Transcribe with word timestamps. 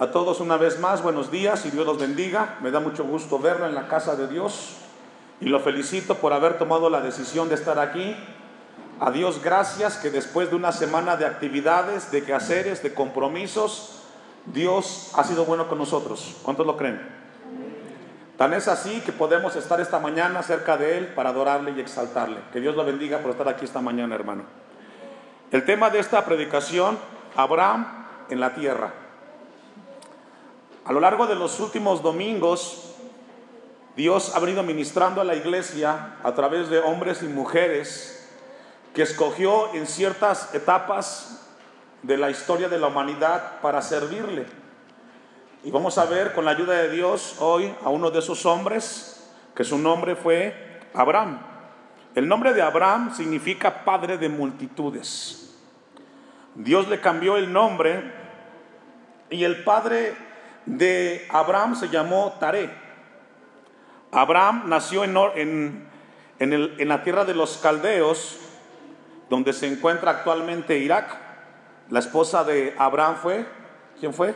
A 0.00 0.12
todos 0.12 0.40
una 0.40 0.56
vez 0.56 0.80
más, 0.80 1.02
buenos 1.02 1.30
días 1.30 1.66
y 1.66 1.70
Dios 1.70 1.84
los 1.84 1.98
bendiga. 1.98 2.56
Me 2.62 2.70
da 2.70 2.80
mucho 2.80 3.04
gusto 3.04 3.38
verlo 3.38 3.66
en 3.66 3.74
la 3.74 3.86
casa 3.86 4.16
de 4.16 4.28
Dios 4.28 4.78
y 5.42 5.44
lo 5.44 5.60
felicito 5.60 6.14
por 6.14 6.32
haber 6.32 6.56
tomado 6.56 6.88
la 6.88 7.02
decisión 7.02 7.50
de 7.50 7.54
estar 7.56 7.78
aquí. 7.78 8.16
A 8.98 9.10
Dios 9.10 9.42
gracias 9.44 9.98
que 9.98 10.08
después 10.08 10.48
de 10.48 10.56
una 10.56 10.72
semana 10.72 11.18
de 11.18 11.26
actividades, 11.26 12.10
de 12.10 12.24
quehaceres, 12.24 12.82
de 12.82 12.94
compromisos, 12.94 14.00
Dios 14.46 15.12
ha 15.16 15.24
sido 15.24 15.44
bueno 15.44 15.68
con 15.68 15.76
nosotros. 15.76 16.34
¿Cuántos 16.44 16.66
lo 16.66 16.78
creen? 16.78 16.98
Tan 18.38 18.54
es 18.54 18.68
así 18.68 19.02
que 19.02 19.12
podemos 19.12 19.54
estar 19.54 19.82
esta 19.82 19.98
mañana 19.98 20.42
cerca 20.42 20.78
de 20.78 20.96
Él 20.96 21.08
para 21.08 21.28
adorarle 21.28 21.72
y 21.72 21.80
exaltarle. 21.80 22.38
Que 22.54 22.60
Dios 22.60 22.74
lo 22.74 22.86
bendiga 22.86 23.18
por 23.18 23.32
estar 23.32 23.50
aquí 23.50 23.66
esta 23.66 23.82
mañana, 23.82 24.14
hermano. 24.14 24.44
El 25.50 25.66
tema 25.66 25.90
de 25.90 25.98
esta 25.98 26.24
predicación, 26.24 26.98
Abraham 27.36 28.06
en 28.30 28.40
la 28.40 28.54
tierra. 28.54 29.09
A 30.90 30.92
lo 30.92 30.98
largo 30.98 31.28
de 31.28 31.36
los 31.36 31.60
últimos 31.60 32.02
domingos, 32.02 32.96
Dios 33.94 34.34
ha 34.34 34.40
venido 34.40 34.64
ministrando 34.64 35.20
a 35.20 35.24
la 35.24 35.36
iglesia 35.36 36.16
a 36.24 36.34
través 36.34 36.68
de 36.68 36.80
hombres 36.80 37.22
y 37.22 37.28
mujeres 37.28 38.28
que 38.92 39.02
escogió 39.02 39.72
en 39.72 39.86
ciertas 39.86 40.52
etapas 40.52 41.48
de 42.02 42.16
la 42.16 42.28
historia 42.28 42.68
de 42.68 42.80
la 42.80 42.88
humanidad 42.88 43.60
para 43.60 43.82
servirle. 43.82 44.46
Y 45.62 45.70
vamos 45.70 45.96
a 45.96 46.06
ver 46.06 46.32
con 46.32 46.44
la 46.44 46.50
ayuda 46.50 46.72
de 46.72 46.90
Dios 46.90 47.36
hoy 47.38 47.72
a 47.84 47.88
uno 47.88 48.10
de 48.10 48.18
esos 48.18 48.44
hombres, 48.44 49.30
que 49.54 49.62
su 49.62 49.78
nombre 49.78 50.16
fue 50.16 50.80
Abraham. 50.92 51.38
El 52.16 52.26
nombre 52.26 52.52
de 52.52 52.62
Abraham 52.62 53.14
significa 53.14 53.84
padre 53.84 54.18
de 54.18 54.28
multitudes. 54.28 55.56
Dios 56.56 56.88
le 56.88 57.00
cambió 57.00 57.36
el 57.36 57.52
nombre 57.52 58.12
y 59.30 59.44
el 59.44 59.62
padre 59.62 60.29
de 60.76 61.26
Abraham 61.30 61.74
se 61.74 61.88
llamó 61.88 62.36
Taré. 62.38 62.70
Abraham 64.12 64.64
nació 64.66 65.04
en, 65.04 65.88
en, 66.38 66.88
la 66.88 67.02
tierra 67.02 67.24
de 67.24 67.34
los 67.34 67.58
caldeos, 67.58 68.38
donde 69.28 69.52
se 69.52 69.66
encuentra 69.66 70.10
actualmente 70.10 70.78
Irak. 70.78 71.16
La 71.90 71.98
esposa 71.98 72.44
de 72.44 72.74
Abraham 72.78 73.16
fue, 73.20 73.46
¿quién 73.98 74.14
fue? 74.14 74.34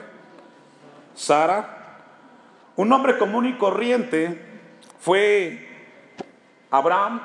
Sara. 1.15 1.81
Un 2.77 2.93
hombre 2.93 3.19
común 3.19 3.47
y 3.47 3.57
corriente 3.57 4.41
fue 4.99 5.69
Abraham, 6.71 7.21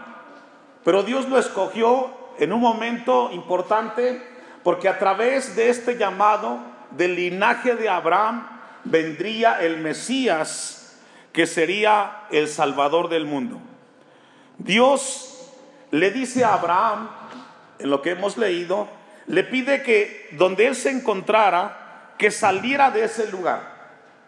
pero 0.83 1.01
Dios 1.01 1.27
lo 1.27 1.39
escogió 1.39 2.11
en 2.37 2.53
un 2.53 2.61
momento 2.61 3.31
importante 3.31 4.21
porque 4.63 4.87
a 4.87 4.99
través 4.99 5.55
de 5.55 5.69
este 5.69 5.97
llamado 5.97 6.59
del 6.91 7.15
linaje 7.15 7.75
de 7.75 7.89
Abraham, 7.89 8.58
vendría 8.83 9.61
el 9.61 9.77
Mesías 9.77 10.97
que 11.33 11.45
sería 11.45 12.23
el 12.31 12.47
Salvador 12.47 13.09
del 13.09 13.25
mundo. 13.25 13.59
Dios 14.57 15.51
le 15.91 16.11
dice 16.11 16.43
a 16.43 16.53
Abraham, 16.53 17.09
en 17.79 17.89
lo 17.89 18.01
que 18.01 18.11
hemos 18.11 18.37
leído, 18.37 18.87
le 19.27 19.43
pide 19.43 19.83
que 19.83 20.27
donde 20.31 20.67
él 20.67 20.75
se 20.75 20.89
encontrara, 20.89 22.13
que 22.17 22.31
saliera 22.31 22.91
de 22.91 23.05
ese 23.05 23.31
lugar, 23.31 23.61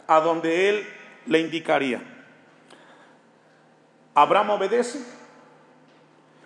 a 0.07 0.19
donde 0.19 0.69
él 0.69 0.87
le 1.25 1.39
indicaría. 1.39 2.01
Abraham 4.13 4.51
obedece 4.51 4.99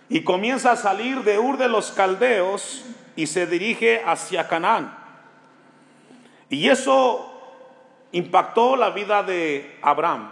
y 0.09 0.23
comienza 0.23 0.72
a 0.72 0.75
salir 0.78 1.23
de 1.23 1.40
Ur 1.40 1.58
de 1.58 1.67
los 1.67 1.92
Caldeos 1.92 2.86
y 3.16 3.28
se 3.28 3.47
dirige 3.47 4.02
hacia 4.06 4.47
Canaán. 4.47 4.97
Y 6.50 6.69
eso 6.69 7.34
impactó 8.16 8.77
la 8.77 8.91
vida 8.91 9.23
de 9.23 9.77
Abraham. 9.81 10.30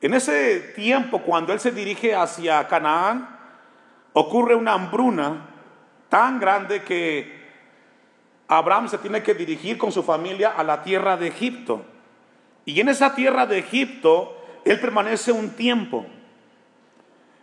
En 0.00 0.14
ese 0.14 0.60
tiempo, 0.76 1.18
cuando 1.22 1.52
él 1.52 1.58
se 1.58 1.72
dirige 1.72 2.14
hacia 2.14 2.68
Canaán, 2.68 3.40
ocurre 4.12 4.54
una 4.54 4.74
hambruna 4.74 5.48
tan 6.08 6.38
grande 6.38 6.82
que 6.82 7.42
Abraham 8.46 8.88
se 8.88 8.98
tiene 8.98 9.20
que 9.20 9.34
dirigir 9.34 9.78
con 9.78 9.90
su 9.90 10.04
familia 10.04 10.50
a 10.56 10.62
la 10.62 10.84
tierra 10.84 11.16
de 11.16 11.26
Egipto. 11.26 11.84
Y 12.64 12.78
en 12.80 12.88
esa 12.88 13.16
tierra 13.16 13.46
de 13.46 13.58
Egipto, 13.58 14.40
él 14.64 14.78
permanece 14.78 15.32
un 15.32 15.50
tiempo. 15.50 16.06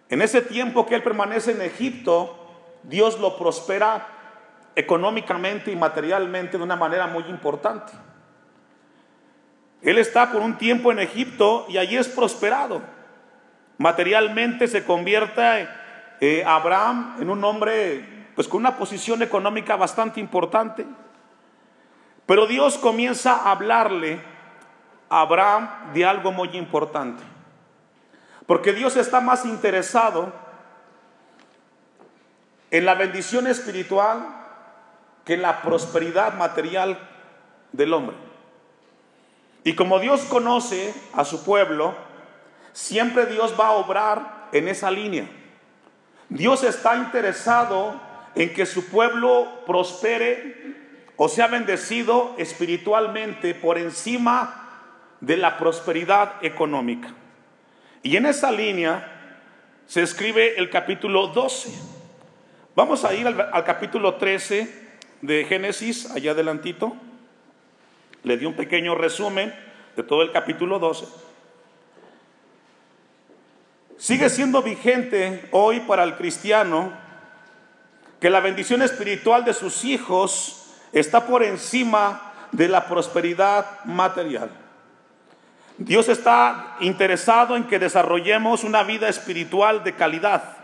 En 0.08 0.22
ese 0.22 0.42
tiempo 0.42 0.86
que 0.86 0.96
él 0.96 1.04
permanece 1.04 1.52
en 1.52 1.62
Egipto, 1.62 2.48
Dios 2.84 3.20
lo 3.20 3.38
prospera 3.38 4.08
económicamente 4.76 5.70
y 5.70 5.76
materialmente 5.76 6.58
de 6.58 6.64
una 6.64 6.78
manera 6.78 7.08
muy 7.08 7.24
importante. 7.26 7.92
Él 9.82 9.98
está 9.98 10.32
por 10.32 10.42
un 10.42 10.58
tiempo 10.58 10.92
en 10.92 11.00
Egipto 11.00 11.66
y 11.70 11.78
allí 11.78 11.98
es 11.98 12.08
prosperado. 12.08 12.82
Materialmente 13.78 14.68
se 14.68 14.84
convierte 14.84 15.70
eh, 16.20 16.44
Abraham 16.46 17.16
en 17.22 17.30
un 17.30 17.44
hombre 17.44 18.20
pues 18.36 18.48
con 18.48 18.60
una 18.60 18.78
posición 18.78 19.22
económica 19.22 19.76
bastante 19.76 20.20
importante. 20.20 20.86
Pero 22.26 22.46
Dios 22.46 22.78
comienza 22.78 23.36
a 23.36 23.52
hablarle 23.52 24.22
a 25.10 25.22
Abraham 25.22 25.94
de 25.94 26.06
algo 26.06 26.32
muy 26.32 26.50
importante. 26.56 27.24
Porque 28.46 28.74
Dios 28.74 28.98
está 28.98 29.22
más 29.22 29.46
interesado 29.46 30.32
en 32.72 32.86
la 32.86 32.96
bendición 32.96 33.48
espiritual 33.48 34.26
que 35.26 35.36
en 35.36 35.42
la 35.42 35.62
prosperidad 35.62 36.36
material 36.36 37.00
del 37.72 37.94
hombre. 37.94 38.29
Y 39.64 39.74
como 39.74 40.00
Dios 40.00 40.22
conoce 40.22 40.94
a 41.14 41.26
su 41.26 41.44
pueblo, 41.44 41.96
siempre 42.72 43.26
Dios 43.26 43.56
va 43.60 43.68
a 43.68 43.72
obrar 43.72 44.48
en 44.52 44.68
esa 44.68 44.90
línea. 44.90 45.26
Dios 46.30 46.64
está 46.64 46.96
interesado 46.96 48.00
en 48.36 48.54
que 48.54 48.66
su 48.66 48.90
pueblo 48.90 49.48
prospere 49.66 50.78
o 51.18 51.28
sea 51.28 51.48
bendecido 51.48 52.36
espiritualmente 52.38 53.54
por 53.54 53.78
encima 53.78 54.70
de 55.20 55.36
la 55.38 55.58
prosperidad 55.58 56.36
económica. 56.42 57.14
Y 58.04 58.16
en 58.16 58.26
esa 58.26 58.52
línea 58.52 59.20
se 59.86 60.02
escribe 60.02 60.58
el 60.58 60.70
capítulo 60.70 61.28
12. 61.28 61.72
Vamos 62.76 63.04
a 63.04 63.14
ir 63.14 63.28
al, 63.28 63.64
capítulo 63.66 64.16
13 64.16 64.90
de 65.22 65.44
Génesis, 65.44 66.10
allá 66.12 66.32
adelantito. 66.32 66.96
Le 68.24 68.38
di 68.38 68.46
un 68.46 68.54
pequeño 68.54 68.96
resumen 68.96 69.54
de 69.96 70.04
todo 70.04 70.22
el 70.22 70.32
capítulo 70.32 70.80
12. 70.80 71.06
Sigue 73.98 74.30
siendo 74.30 74.62
vigente 74.62 75.48
hoy 75.52 75.82
para 75.82 76.04
el 76.04 76.16
cristiano 76.16 76.94
que 78.20 78.30
la 78.30 78.40
bendición 78.40 78.82
espiritual 78.82 79.46
de 79.46 79.54
sus 79.54 79.84
hijos 79.84 80.76
está 80.92 81.26
por 81.26 81.44
encima 81.44 82.34
de 82.52 82.68
la 82.68 82.88
prosperidad 82.88 83.84
material. 83.86 84.50
Dios 85.78 86.10
está 86.10 86.76
interesado 86.82 87.56
en 87.56 87.66
que 87.66 87.80
desarrollemos 87.80 88.64
una 88.64 88.84
vida 88.84 89.08
espiritual 89.08 89.84
de 89.84 89.96
calidad 89.96 90.58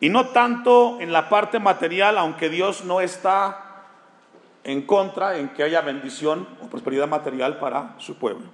y 0.00 0.08
no 0.08 0.30
tanto 0.30 1.00
en 1.00 1.12
la 1.12 1.28
parte 1.28 1.60
material, 1.60 2.18
aunque 2.18 2.48
Dios 2.48 2.84
no 2.84 3.00
está 3.00 3.71
en 4.64 4.82
contra 4.82 5.38
en 5.38 5.48
que 5.50 5.62
haya 5.62 5.80
bendición 5.80 6.48
o 6.62 6.66
prosperidad 6.66 7.08
material 7.08 7.58
para 7.58 7.94
su 7.98 8.16
pueblo. 8.16 8.46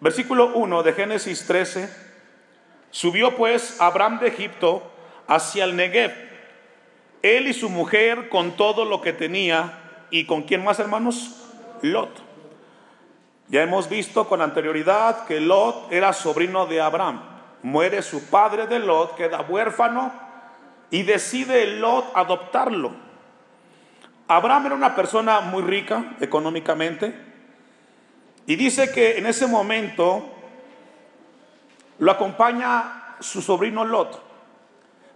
Versículo 0.00 0.52
1 0.54 0.82
de 0.82 0.92
Génesis 0.92 1.46
13. 1.46 2.06
Subió 2.90 3.36
pues 3.36 3.80
Abraham 3.80 4.20
de 4.20 4.28
Egipto 4.28 4.82
hacia 5.26 5.64
el 5.64 5.76
Negev, 5.76 6.12
él 7.22 7.48
y 7.48 7.52
su 7.52 7.68
mujer 7.68 8.28
con 8.28 8.52
todo 8.52 8.84
lo 8.84 9.00
que 9.00 9.12
tenía, 9.12 9.82
y 10.10 10.24
con 10.24 10.42
quién 10.42 10.64
más 10.64 10.78
hermanos? 10.78 11.36
Lot. 11.82 12.10
Ya 13.48 13.62
hemos 13.62 13.88
visto 13.88 14.28
con 14.28 14.40
anterioridad 14.42 15.26
que 15.26 15.40
Lot 15.40 15.92
era 15.92 16.12
sobrino 16.12 16.66
de 16.66 16.80
Abraham. 16.80 17.22
Muere 17.62 18.02
su 18.02 18.28
padre 18.28 18.66
de 18.66 18.78
Lot, 18.78 19.16
queda 19.16 19.42
huérfano 19.42 20.12
y 20.90 21.02
decide 21.02 21.66
Lot 21.78 22.06
adoptarlo. 22.14 23.05
Abraham 24.28 24.66
era 24.66 24.74
una 24.74 24.94
persona 24.96 25.40
muy 25.40 25.62
rica 25.62 26.16
económicamente 26.20 27.14
y 28.46 28.56
dice 28.56 28.90
que 28.90 29.18
en 29.18 29.26
ese 29.26 29.46
momento 29.46 30.32
lo 31.98 32.10
acompaña 32.10 33.16
su 33.20 33.40
sobrino 33.40 33.84
Lot. 33.84 34.22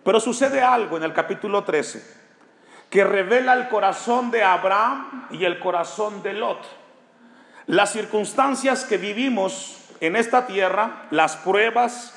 Pero 0.04 0.20
sucede 0.20 0.62
algo 0.62 0.96
en 0.96 1.02
el 1.02 1.12
capítulo 1.12 1.64
13 1.64 2.20
que 2.88 3.04
revela 3.04 3.52
el 3.54 3.68
corazón 3.68 4.30
de 4.30 4.42
Abraham 4.42 5.26
y 5.30 5.44
el 5.44 5.58
corazón 5.58 6.22
de 6.22 6.32
Lot. 6.32 6.58
Las 7.66 7.92
circunstancias 7.92 8.84
que 8.84 8.96
vivimos 8.96 9.88
en 10.00 10.16
esta 10.16 10.46
tierra, 10.46 11.06
las 11.10 11.36
pruebas 11.36 12.16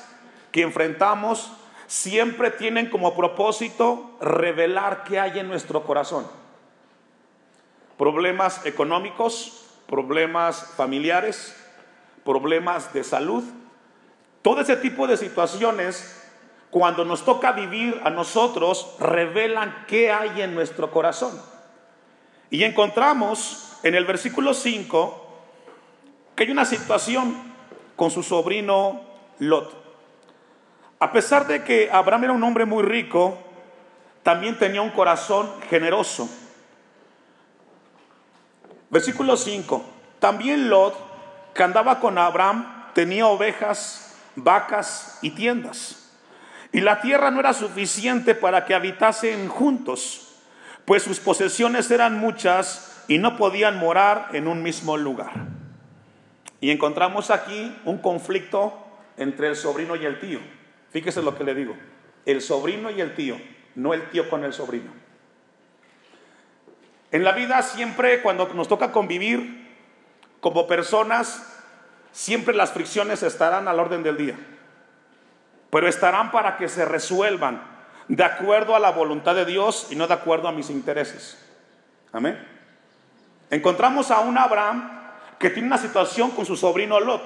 que 0.50 0.62
enfrentamos, 0.62 1.52
siempre 1.86 2.50
tienen 2.50 2.88
como 2.88 3.14
propósito 3.14 4.16
revelar 4.20 5.04
qué 5.04 5.20
hay 5.20 5.40
en 5.40 5.48
nuestro 5.48 5.84
corazón 5.84 6.43
problemas 7.98 8.64
económicos, 8.66 9.64
problemas 9.88 10.72
familiares, 10.76 11.54
problemas 12.24 12.92
de 12.92 13.04
salud. 13.04 13.44
Todo 14.42 14.60
ese 14.60 14.76
tipo 14.76 15.06
de 15.06 15.16
situaciones, 15.16 16.22
cuando 16.70 17.04
nos 17.04 17.24
toca 17.24 17.52
vivir 17.52 18.00
a 18.04 18.10
nosotros, 18.10 18.96
revelan 18.98 19.84
qué 19.86 20.12
hay 20.12 20.42
en 20.42 20.54
nuestro 20.54 20.90
corazón. 20.90 21.40
Y 22.50 22.64
encontramos 22.64 23.78
en 23.82 23.94
el 23.94 24.04
versículo 24.04 24.54
5 24.54 25.20
que 26.34 26.44
hay 26.44 26.50
una 26.50 26.64
situación 26.64 27.54
con 27.96 28.10
su 28.10 28.22
sobrino 28.22 29.02
Lot. 29.38 29.84
A 30.98 31.12
pesar 31.12 31.46
de 31.46 31.64
que 31.64 31.90
Abraham 31.92 32.24
era 32.24 32.32
un 32.32 32.42
hombre 32.42 32.64
muy 32.64 32.82
rico, 32.82 33.38
también 34.22 34.58
tenía 34.58 34.82
un 34.82 34.90
corazón 34.90 35.50
generoso. 35.68 36.28
Versículo 38.94 39.36
5. 39.36 39.84
También 40.20 40.70
Lot, 40.70 40.94
que 41.52 41.64
andaba 41.64 41.98
con 41.98 42.16
Abraham, 42.16 42.92
tenía 42.94 43.26
ovejas, 43.26 44.14
vacas 44.36 45.18
y 45.20 45.30
tiendas. 45.30 46.12
Y 46.70 46.80
la 46.80 47.00
tierra 47.00 47.32
no 47.32 47.40
era 47.40 47.54
suficiente 47.54 48.36
para 48.36 48.64
que 48.64 48.72
habitasen 48.72 49.48
juntos, 49.48 50.36
pues 50.84 51.02
sus 51.02 51.18
posesiones 51.18 51.90
eran 51.90 52.20
muchas 52.20 53.04
y 53.08 53.18
no 53.18 53.36
podían 53.36 53.80
morar 53.80 54.28
en 54.32 54.46
un 54.46 54.62
mismo 54.62 54.96
lugar. 54.96 55.32
Y 56.60 56.70
encontramos 56.70 57.32
aquí 57.32 57.76
un 57.84 57.98
conflicto 57.98 58.74
entre 59.16 59.48
el 59.48 59.56
sobrino 59.56 59.96
y 59.96 60.04
el 60.06 60.20
tío. 60.20 60.38
Fíjese 60.90 61.20
lo 61.20 61.36
que 61.36 61.42
le 61.42 61.56
digo. 61.56 61.74
El 62.26 62.40
sobrino 62.40 62.92
y 62.92 63.00
el 63.00 63.16
tío, 63.16 63.40
no 63.74 63.92
el 63.92 64.08
tío 64.10 64.30
con 64.30 64.44
el 64.44 64.52
sobrino. 64.52 65.03
En 67.14 67.22
la 67.22 67.30
vida 67.30 67.62
siempre 67.62 68.22
cuando 68.22 68.52
nos 68.54 68.66
toca 68.66 68.90
convivir 68.90 69.70
como 70.40 70.66
personas, 70.66 71.46
siempre 72.10 72.52
las 72.52 72.72
fricciones 72.72 73.22
estarán 73.22 73.68
al 73.68 73.78
orden 73.78 74.02
del 74.02 74.16
día. 74.16 74.36
Pero 75.70 75.86
estarán 75.86 76.32
para 76.32 76.56
que 76.56 76.68
se 76.68 76.84
resuelvan 76.84 77.62
de 78.08 78.24
acuerdo 78.24 78.74
a 78.74 78.80
la 78.80 78.90
voluntad 78.90 79.36
de 79.36 79.44
Dios 79.44 79.86
y 79.90 79.94
no 79.94 80.08
de 80.08 80.14
acuerdo 80.14 80.48
a 80.48 80.52
mis 80.52 80.70
intereses. 80.70 81.38
Amén. 82.12 82.36
Encontramos 83.48 84.10
a 84.10 84.18
un 84.18 84.36
Abraham 84.36 84.90
que 85.38 85.50
tiene 85.50 85.68
una 85.68 85.78
situación 85.78 86.32
con 86.32 86.44
su 86.44 86.56
sobrino 86.56 86.98
Lot. 86.98 87.22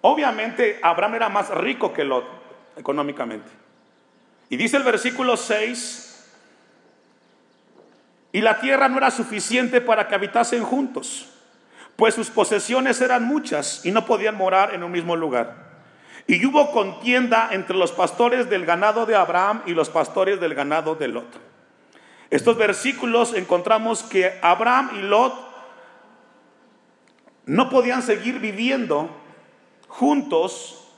Obviamente 0.00 0.80
Abraham 0.82 1.14
era 1.14 1.28
más 1.28 1.48
rico 1.50 1.92
que 1.92 2.02
Lot 2.02 2.26
económicamente. 2.76 3.52
Y 4.48 4.56
dice 4.56 4.78
el 4.78 4.82
versículo 4.82 5.36
6, 5.36 6.09
y 8.32 8.40
la 8.40 8.60
tierra 8.60 8.88
no 8.88 8.98
era 8.98 9.10
suficiente 9.10 9.80
para 9.80 10.06
que 10.06 10.14
habitasen 10.14 10.62
juntos, 10.62 11.26
pues 11.96 12.14
sus 12.14 12.30
posesiones 12.30 13.00
eran 13.00 13.24
muchas 13.24 13.84
y 13.84 13.90
no 13.90 14.06
podían 14.06 14.36
morar 14.36 14.74
en 14.74 14.82
un 14.82 14.92
mismo 14.92 15.16
lugar. 15.16 15.70
Y 16.26 16.44
hubo 16.46 16.70
contienda 16.70 17.48
entre 17.50 17.76
los 17.76 17.92
pastores 17.92 18.48
del 18.48 18.64
ganado 18.64 19.04
de 19.04 19.16
Abraham 19.16 19.62
y 19.66 19.74
los 19.74 19.90
pastores 19.90 20.40
del 20.40 20.54
ganado 20.54 20.94
de 20.94 21.08
Lot. 21.08 21.26
Estos 22.30 22.56
versículos 22.56 23.34
encontramos 23.34 24.04
que 24.04 24.38
Abraham 24.40 24.90
y 24.98 25.02
Lot 25.02 25.34
no 27.46 27.68
podían 27.68 28.02
seguir 28.02 28.38
viviendo 28.38 29.10
juntos 29.88 30.88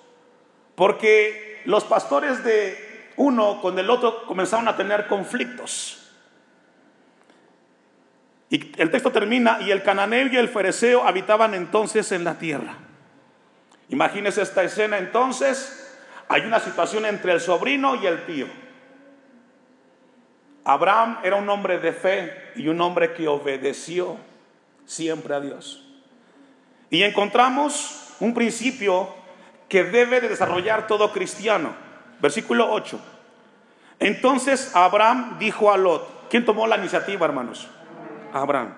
porque 0.75 1.63
los 1.65 1.85
pastores 1.85 2.45
de 2.45 3.11
uno 3.17 3.61
con 3.63 3.79
el 3.79 3.89
otro 3.89 4.27
comenzaron 4.27 4.69
a 4.69 4.77
tener 4.77 5.07
conflictos. 5.07 6.02
Y 8.53 8.71
el 8.77 8.91
texto 8.91 9.11
termina, 9.11 9.63
y 9.63 9.71
el 9.71 9.83
cananeo 9.83 10.27
y 10.27 10.37
el 10.37 10.47
fereceo 10.47 11.09
habitaban 11.09 11.55
entonces 11.55 12.13
en 12.13 12.23
la 12.23 12.35
tierra. 12.39 12.75
Imagínese 13.89 14.43
esta 14.43 14.63
escena 14.63 14.99
entonces, 14.99 15.97
hay 16.29 16.43
una 16.43 16.61
situación 16.61 17.07
entre 17.07 17.33
el 17.33 17.41
sobrino 17.41 17.97
y 17.97 18.07
el 18.07 18.27
tío. 18.27 18.47
Abraham 20.65 21.21
era 21.25 21.37
un 21.37 21.49
hombre 21.49 21.79
de 21.79 21.95
fe 21.95 22.53
y 22.55 22.69
un 22.69 22.79
hombre 22.83 23.15
que 23.15 23.27
obedeció 23.27 24.19
siempre 24.85 25.35
a 25.35 25.41
Dios. 25.41 25.89
Y 26.91 27.05
encontramos 27.05 28.15
un 28.21 28.35
principio 28.35 29.09
que 29.67 29.83
debe 29.85 30.21
de 30.21 30.29
desarrollar 30.29 30.87
todo 30.87 31.11
cristiano. 31.11 31.73
Versículo 32.21 32.71
8. 32.71 33.01
Entonces 33.99 34.77
Abraham 34.77 35.39
dijo 35.39 35.73
a 35.73 35.79
Lot, 35.79 36.29
¿quién 36.29 36.45
tomó 36.45 36.67
la 36.67 36.77
iniciativa, 36.77 37.25
hermanos? 37.25 37.71
Abraham. 38.33 38.75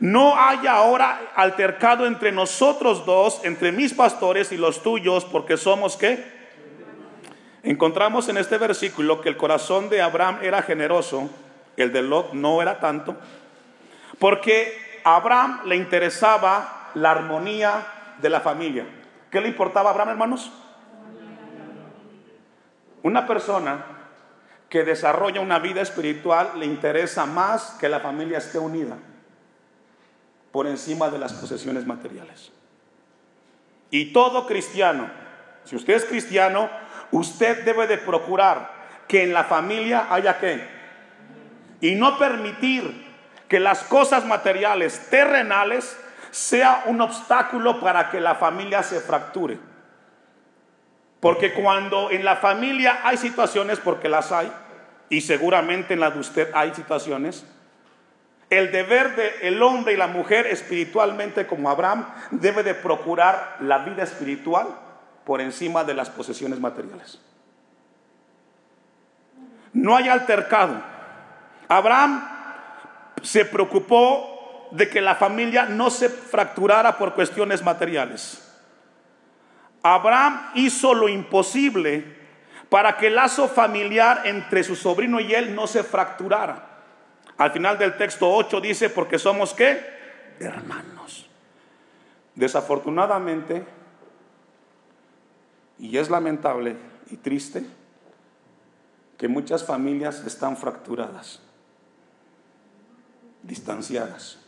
No 0.00 0.36
haya 0.36 0.72
ahora 0.72 1.20
altercado 1.34 2.06
entre 2.06 2.32
nosotros 2.32 3.06
dos, 3.06 3.40
entre 3.44 3.72
mis 3.72 3.94
pastores 3.94 4.50
y 4.52 4.56
los 4.56 4.82
tuyos, 4.82 5.24
porque 5.24 5.56
somos 5.56 5.96
qué? 5.96 6.24
Encontramos 7.62 8.28
en 8.28 8.38
este 8.38 8.58
versículo 8.58 9.20
que 9.20 9.28
el 9.28 9.36
corazón 9.36 9.88
de 9.88 10.02
Abraham 10.02 10.38
era 10.42 10.62
generoso, 10.62 11.30
el 11.76 11.92
de 11.92 12.02
Lot 12.02 12.32
no 12.32 12.60
era 12.60 12.80
tanto, 12.80 13.16
porque 14.18 15.00
a 15.04 15.16
Abraham 15.16 15.60
le 15.66 15.76
interesaba 15.76 16.90
la 16.94 17.12
armonía 17.12 17.86
de 18.20 18.30
la 18.30 18.40
familia. 18.40 18.84
¿Qué 19.30 19.40
le 19.40 19.48
importaba 19.48 19.90
a 19.90 19.92
Abraham, 19.92 20.10
hermanos? 20.10 20.50
Una 23.02 23.26
persona 23.26 24.01
que 24.72 24.84
desarrolla 24.84 25.42
una 25.42 25.58
vida 25.58 25.82
espiritual 25.82 26.52
le 26.56 26.64
interesa 26.64 27.26
más 27.26 27.76
que 27.78 27.90
la 27.90 28.00
familia 28.00 28.38
esté 28.38 28.58
unida 28.58 28.96
por 30.50 30.66
encima 30.66 31.10
de 31.10 31.18
las 31.18 31.34
posesiones 31.34 31.86
materiales. 31.86 32.50
Y 33.90 34.14
todo 34.14 34.46
cristiano, 34.46 35.10
si 35.64 35.76
usted 35.76 35.92
es 35.92 36.06
cristiano, 36.06 36.70
usted 37.10 37.66
debe 37.66 37.86
de 37.86 37.98
procurar 37.98 38.72
que 39.06 39.24
en 39.24 39.34
la 39.34 39.44
familia 39.44 40.06
haya 40.08 40.38
qué. 40.38 40.66
Y 41.82 41.94
no 41.94 42.16
permitir 42.16 43.12
que 43.48 43.60
las 43.60 43.82
cosas 43.82 44.24
materiales 44.24 45.10
terrenales 45.10 45.98
sea 46.30 46.84
un 46.86 47.02
obstáculo 47.02 47.78
para 47.78 48.08
que 48.08 48.22
la 48.22 48.36
familia 48.36 48.82
se 48.82 49.00
fracture. 49.00 49.58
Porque 51.20 51.52
cuando 51.52 52.10
en 52.10 52.24
la 52.24 52.36
familia 52.36 53.02
hay 53.04 53.18
situaciones, 53.18 53.78
porque 53.78 54.08
las 54.08 54.32
hay, 54.32 54.50
y 55.12 55.20
seguramente 55.20 55.92
en 55.92 56.00
la 56.00 56.10
de 56.10 56.20
usted 56.20 56.50
hay 56.54 56.74
situaciones, 56.74 57.44
el 58.48 58.72
deber 58.72 59.14
del 59.14 59.32
el 59.42 59.62
hombre 59.62 59.92
y 59.92 59.98
la 59.98 60.06
mujer 60.06 60.46
espiritualmente 60.46 61.46
como 61.46 61.68
Abraham 61.68 62.06
debe 62.30 62.62
de 62.62 62.74
procurar 62.74 63.58
la 63.60 63.80
vida 63.80 64.04
espiritual 64.04 64.68
por 65.26 65.42
encima 65.42 65.84
de 65.84 65.92
las 65.92 66.08
posesiones 66.08 66.60
materiales. 66.60 67.20
No 69.74 69.94
hay 69.94 70.08
altercado. 70.08 70.80
Abraham 71.68 72.26
se 73.20 73.44
preocupó 73.44 74.70
de 74.70 74.88
que 74.88 75.02
la 75.02 75.16
familia 75.16 75.66
no 75.66 75.90
se 75.90 76.08
fracturara 76.08 76.96
por 76.96 77.12
cuestiones 77.12 77.62
materiales. 77.62 78.50
Abraham 79.82 80.52
hizo 80.54 80.94
lo 80.94 81.10
imposible 81.10 82.21
para 82.72 82.96
que 82.96 83.08
el 83.08 83.16
lazo 83.16 83.48
familiar 83.48 84.22
entre 84.24 84.64
su 84.64 84.76
sobrino 84.76 85.20
y 85.20 85.34
él 85.34 85.54
no 85.54 85.66
se 85.66 85.82
fracturara. 85.82 86.70
Al 87.36 87.50
final 87.50 87.76
del 87.76 87.98
texto 87.98 88.32
8 88.32 88.62
dice, 88.62 88.88
porque 88.88 89.18
somos 89.18 89.52
qué? 89.52 89.78
Hermanos. 90.40 91.28
Desafortunadamente, 92.34 93.66
y 95.78 95.98
es 95.98 96.08
lamentable 96.08 96.78
y 97.10 97.18
triste, 97.18 97.62
que 99.18 99.28
muchas 99.28 99.66
familias 99.66 100.24
están 100.26 100.56
fracturadas, 100.56 101.42
distanciadas. 103.42 104.38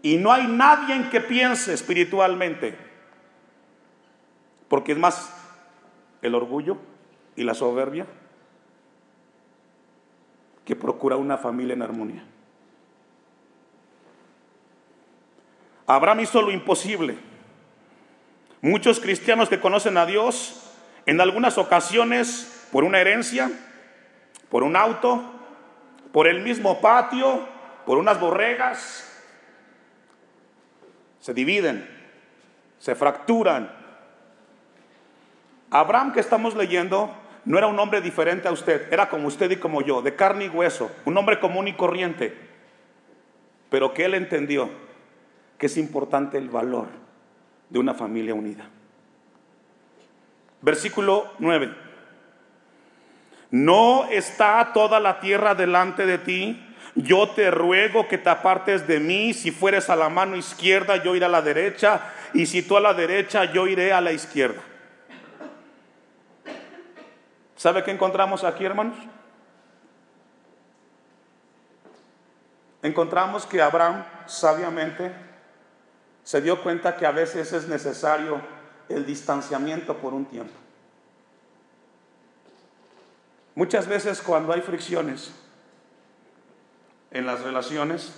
Y 0.00 0.16
no 0.16 0.32
hay 0.32 0.46
nadie 0.46 0.94
en 0.94 1.10
que 1.10 1.20
piense 1.20 1.74
espiritualmente. 1.74 2.78
Porque 4.68 4.92
es 4.92 4.98
más 4.98 5.30
el 6.22 6.34
orgullo 6.34 6.78
y 7.36 7.44
la 7.44 7.54
soberbia 7.54 8.06
que 10.64 10.76
procura 10.76 11.16
una 11.16 11.36
familia 11.36 11.74
en 11.74 11.82
armonía. 11.82 12.24
Abraham 15.86 16.20
hizo 16.20 16.40
lo 16.40 16.50
imposible. 16.50 17.18
Muchos 18.62 18.98
cristianos 18.98 19.50
que 19.50 19.60
conocen 19.60 19.98
a 19.98 20.06
Dios, 20.06 20.72
en 21.04 21.20
algunas 21.20 21.58
ocasiones, 21.58 22.66
por 22.72 22.84
una 22.84 22.98
herencia, 23.00 23.50
por 24.48 24.62
un 24.62 24.74
auto, 24.74 25.22
por 26.12 26.26
el 26.26 26.40
mismo 26.40 26.80
patio, 26.80 27.46
por 27.84 27.98
unas 27.98 28.18
borregas, 28.18 29.10
se 31.20 31.34
dividen, 31.34 31.88
se 32.78 32.94
fracturan. 32.94 33.70
Abraham 35.70 36.12
que 36.12 36.20
estamos 36.20 36.54
leyendo 36.54 37.10
no 37.44 37.58
era 37.58 37.66
un 37.66 37.78
hombre 37.78 38.00
diferente 38.00 38.48
a 38.48 38.52
usted, 38.52 38.92
era 38.92 39.08
como 39.08 39.28
usted 39.28 39.50
y 39.50 39.56
como 39.56 39.82
yo, 39.82 40.00
de 40.02 40.14
carne 40.14 40.46
y 40.46 40.48
hueso, 40.48 40.90
un 41.04 41.16
hombre 41.16 41.38
común 41.40 41.68
y 41.68 41.74
corriente, 41.74 42.34
pero 43.70 43.92
que 43.92 44.04
él 44.04 44.14
entendió 44.14 44.70
que 45.58 45.66
es 45.66 45.76
importante 45.76 46.38
el 46.38 46.48
valor 46.48 46.88
de 47.68 47.78
una 47.78 47.94
familia 47.94 48.34
unida. 48.34 48.68
Versículo 50.62 51.32
9. 51.38 51.74
No 53.50 54.06
está 54.10 54.70
toda 54.72 54.98
la 54.98 55.20
tierra 55.20 55.54
delante 55.54 56.06
de 56.06 56.18
ti. 56.18 56.60
Yo 56.94 57.28
te 57.30 57.50
ruego 57.50 58.08
que 58.08 58.18
te 58.18 58.30
apartes 58.30 58.86
de 58.86 58.98
mí. 58.98 59.34
Si 59.34 59.50
fueres 59.50 59.90
a 59.90 59.96
la 59.96 60.08
mano 60.08 60.36
izquierda, 60.36 61.02
yo 61.02 61.14
iré 61.14 61.26
a 61.26 61.28
la 61.28 61.42
derecha. 61.42 62.00
Y 62.32 62.46
si 62.46 62.62
tú 62.62 62.76
a 62.76 62.80
la 62.80 62.94
derecha, 62.94 63.44
yo 63.52 63.66
iré 63.66 63.92
a 63.92 64.00
la 64.00 64.12
izquierda. 64.12 64.62
¿Sabe 67.64 67.82
qué 67.82 67.92
encontramos 67.92 68.44
aquí, 68.44 68.62
hermanos? 68.62 68.94
Encontramos 72.82 73.46
que 73.46 73.62
Abraham 73.62 74.04
sabiamente 74.26 75.10
se 76.22 76.42
dio 76.42 76.62
cuenta 76.62 76.94
que 76.94 77.06
a 77.06 77.10
veces 77.10 77.54
es 77.54 77.66
necesario 77.66 78.38
el 78.90 79.06
distanciamiento 79.06 79.96
por 79.96 80.12
un 80.12 80.26
tiempo. 80.26 80.52
Muchas 83.54 83.86
veces 83.86 84.20
cuando 84.20 84.52
hay 84.52 84.60
fricciones 84.60 85.32
en 87.12 87.24
las 87.24 87.40
relaciones, 87.40 88.12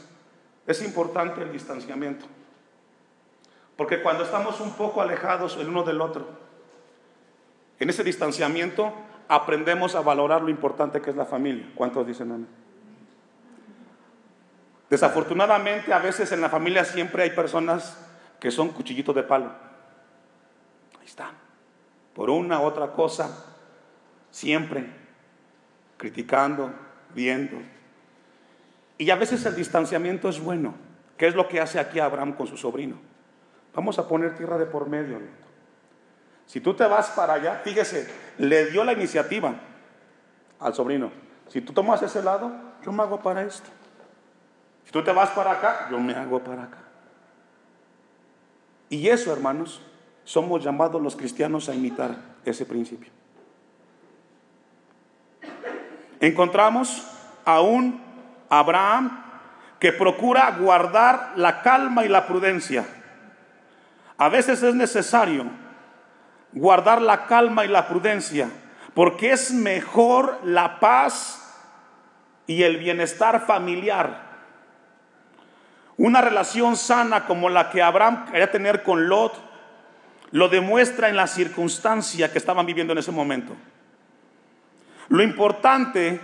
es 0.67 0.83
importante 0.83 1.43
el 1.43 1.53
distanciamiento. 1.53 2.27
Porque 3.77 4.03
cuando 4.03 4.25
estamos 4.25 4.61
un 4.61 4.73
poco 4.73 5.01
alejados 5.01 5.57
el 5.57 5.69
uno 5.69 5.85
del 5.85 6.01
otro, 6.01 6.27
en 7.79 7.91
ese 7.91 8.03
distanciamiento 8.03 8.93
aprendemos 9.29 9.95
a 9.95 10.01
valorar 10.01 10.43
lo 10.43 10.49
importante 10.49 11.01
que 11.01 11.11
es 11.11 11.17
la 11.17 11.25
familia. 11.25 11.71
¿Cuántos 11.75 12.07
dicen 12.07 12.33
amén? 12.33 12.49
Desafortunadamente 14.89 15.93
a 15.93 15.99
veces 15.99 16.31
en 16.33 16.41
la 16.41 16.49
familia 16.49 16.85
siempre 16.85 17.25
hay 17.25 17.31
personas 17.31 17.99
que 18.39 18.51
son 18.51 18.69
cuchillitos 18.69 19.15
de 19.15 19.25
palo. 19.25 19.51
Ahí 21.01 21.07
están. 21.07 21.35
Por 22.15 22.31
una 22.31 22.61
u 22.61 22.65
otra 22.65 22.93
cosa, 22.93 23.45
siempre 24.31 24.87
criticando, 25.97 26.73
viendo. 27.15 27.57
Y 28.99 29.11
a 29.11 29.17
veces 29.17 29.45
el 29.45 29.57
distanciamiento 29.57 30.29
es 30.29 30.41
bueno. 30.41 30.75
¿Qué 31.17 31.27
es 31.27 31.35
lo 31.35 31.49
que 31.49 31.61
hace 31.61 31.79
aquí 31.79 31.99
Abraham 31.99 32.35
con 32.35 32.47
su 32.47 32.57
sobrino? 32.57 32.97
Vamos 33.75 33.99
a 33.99 34.09
poner 34.09 34.37
tierra 34.37 34.59
de 34.59 34.67
por 34.67 34.89
medio. 34.89 35.21
Si 36.47 36.61
tú 36.61 36.75
te 36.75 36.87
vas 36.87 37.11
para 37.11 37.35
allá, 37.35 37.61
fíjese, 37.65 38.09
le 38.39 38.67
dio 38.67 38.85
la 38.85 38.93
iniciativa 38.93 39.55
al 40.61 40.75
sobrino. 40.75 41.11
Si 41.49 41.61
tú 41.61 41.73
tomas 41.73 42.03
ese 42.03 42.23
lado, 42.23 42.53
yo 42.85 42.93
me 42.93 43.03
hago 43.03 43.21
para 43.21 43.43
esto. 43.43 43.69
Si 44.85 44.93
tú 44.93 45.03
te 45.03 45.13
vas 45.13 45.31
para 45.31 45.53
acá, 45.53 45.89
yo 45.91 45.99
me 45.99 46.15
hago 46.15 46.39
para 46.41 46.63
acá. 46.65 46.79
Y 48.89 49.09
eso, 49.09 49.33
hermanos, 49.33 49.83
somos 50.25 50.63
llamados 50.63 51.03
los 51.03 51.17
cristianos 51.17 51.69
a 51.69 51.75
imitar 51.75 52.15
ese 52.45 52.65
principio. 52.65 53.11
Encontramos 56.21 57.07
a 57.45 57.61
un 57.61 58.01
Abraham 58.49 59.25
que 59.81 59.93
procura 59.93 60.57
guardar 60.59 61.33
la 61.37 61.63
calma 61.63 62.05
y 62.05 62.09
la 62.09 62.27
prudencia. 62.27 62.87
A 64.17 64.29
veces 64.29 64.63
es 64.63 64.75
necesario 64.75 65.66
guardar 66.57 67.03
la 67.03 67.27
calma 67.27 67.65
y 67.65 67.69
la 67.69 67.87
prudencia, 67.87 68.49
porque 68.95 69.31
es 69.31 69.53
mejor 69.53 70.41
la 70.43 70.81
paz 70.81 71.43
y 72.47 72.63
el 72.63 72.79
bienestar 72.79 73.47
familiar. 73.47 74.25
Una 75.99 76.23
relación 76.23 76.77
sana 76.77 77.27
como 77.27 77.51
la 77.51 77.71
que 77.71 77.83
Abraham 77.83 78.25
quería 78.27 78.51
tener 78.51 78.83
con 78.83 79.07
Lot, 79.09 79.35
lo 80.31 80.49
demuestra 80.49 81.11
en 81.11 81.17
la 81.17 81.27
circunstancia 81.27 82.33
que 82.33 82.39
estaban 82.39 82.65
viviendo 82.65 82.95
en 82.95 82.99
ese 82.99 83.13
momento. 83.13 83.55
Lo 85.09 85.23
importante 85.23 86.21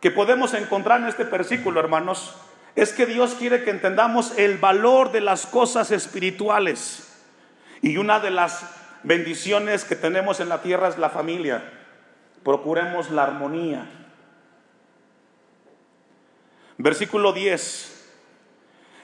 que 0.00 0.10
podemos 0.10 0.54
encontrar 0.54 1.00
en 1.00 1.06
este 1.06 1.24
versículo, 1.24 1.80
hermanos, 1.80 2.34
es 2.74 2.92
que 2.92 3.04
Dios 3.04 3.34
quiere 3.34 3.62
que 3.62 3.70
entendamos 3.70 4.36
el 4.38 4.56
valor 4.56 5.12
de 5.12 5.20
las 5.20 5.46
cosas 5.46 5.90
espirituales. 5.90 7.04
Y 7.82 7.98
una 7.98 8.20
de 8.20 8.30
las 8.30 8.77
bendiciones 9.02 9.84
que 9.84 9.96
tenemos 9.96 10.40
en 10.40 10.48
la 10.48 10.62
tierra 10.62 10.88
es 10.88 10.98
la 10.98 11.10
familia. 11.10 11.72
Procuremos 12.44 13.10
la 13.10 13.24
armonía. 13.24 13.86
Versículo 16.76 17.32
10. 17.32 17.94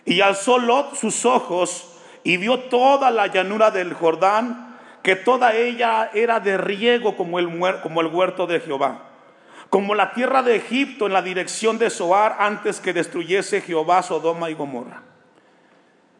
Y 0.06 0.20
alzó 0.20 0.58
Lot 0.58 0.96
sus 0.96 1.24
ojos 1.24 1.98
y 2.22 2.36
vio 2.36 2.60
toda 2.60 3.10
la 3.10 3.26
llanura 3.26 3.70
del 3.70 3.94
Jordán 3.94 4.78
que 5.02 5.16
toda 5.16 5.54
ella 5.54 6.10
era 6.14 6.40
de 6.40 6.56
riego 6.56 7.16
como 7.16 7.38
el, 7.38 7.48
como 7.82 8.00
el 8.00 8.06
huerto 8.06 8.46
de 8.46 8.60
Jehová, 8.60 9.02
como 9.68 9.94
la 9.94 10.14
tierra 10.14 10.42
de 10.42 10.56
Egipto 10.56 11.06
en 11.06 11.12
la 11.12 11.20
dirección 11.20 11.78
de 11.78 11.90
Soar 11.90 12.36
antes 12.38 12.80
que 12.80 12.94
destruyese 12.94 13.60
Jehová 13.60 14.02
Sodoma 14.02 14.48
y 14.48 14.54
Gomorra. 14.54 15.02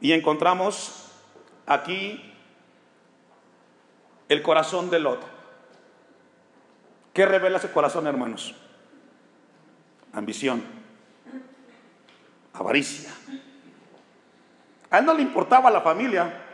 Y 0.02 0.12
encontramos 0.12 1.10
aquí 1.66 2.33
el 4.28 4.42
corazón 4.42 4.90
de 4.90 5.00
Lot. 5.00 5.20
¿Qué 7.12 7.26
revela 7.26 7.58
ese 7.58 7.70
corazón, 7.70 8.06
hermanos? 8.06 8.54
Ambición, 10.12 10.62
avaricia. 12.52 13.10
A 14.90 14.98
él 14.98 15.06
no 15.06 15.14
le 15.14 15.22
importaba 15.22 15.70
la 15.70 15.80
familia, 15.80 16.44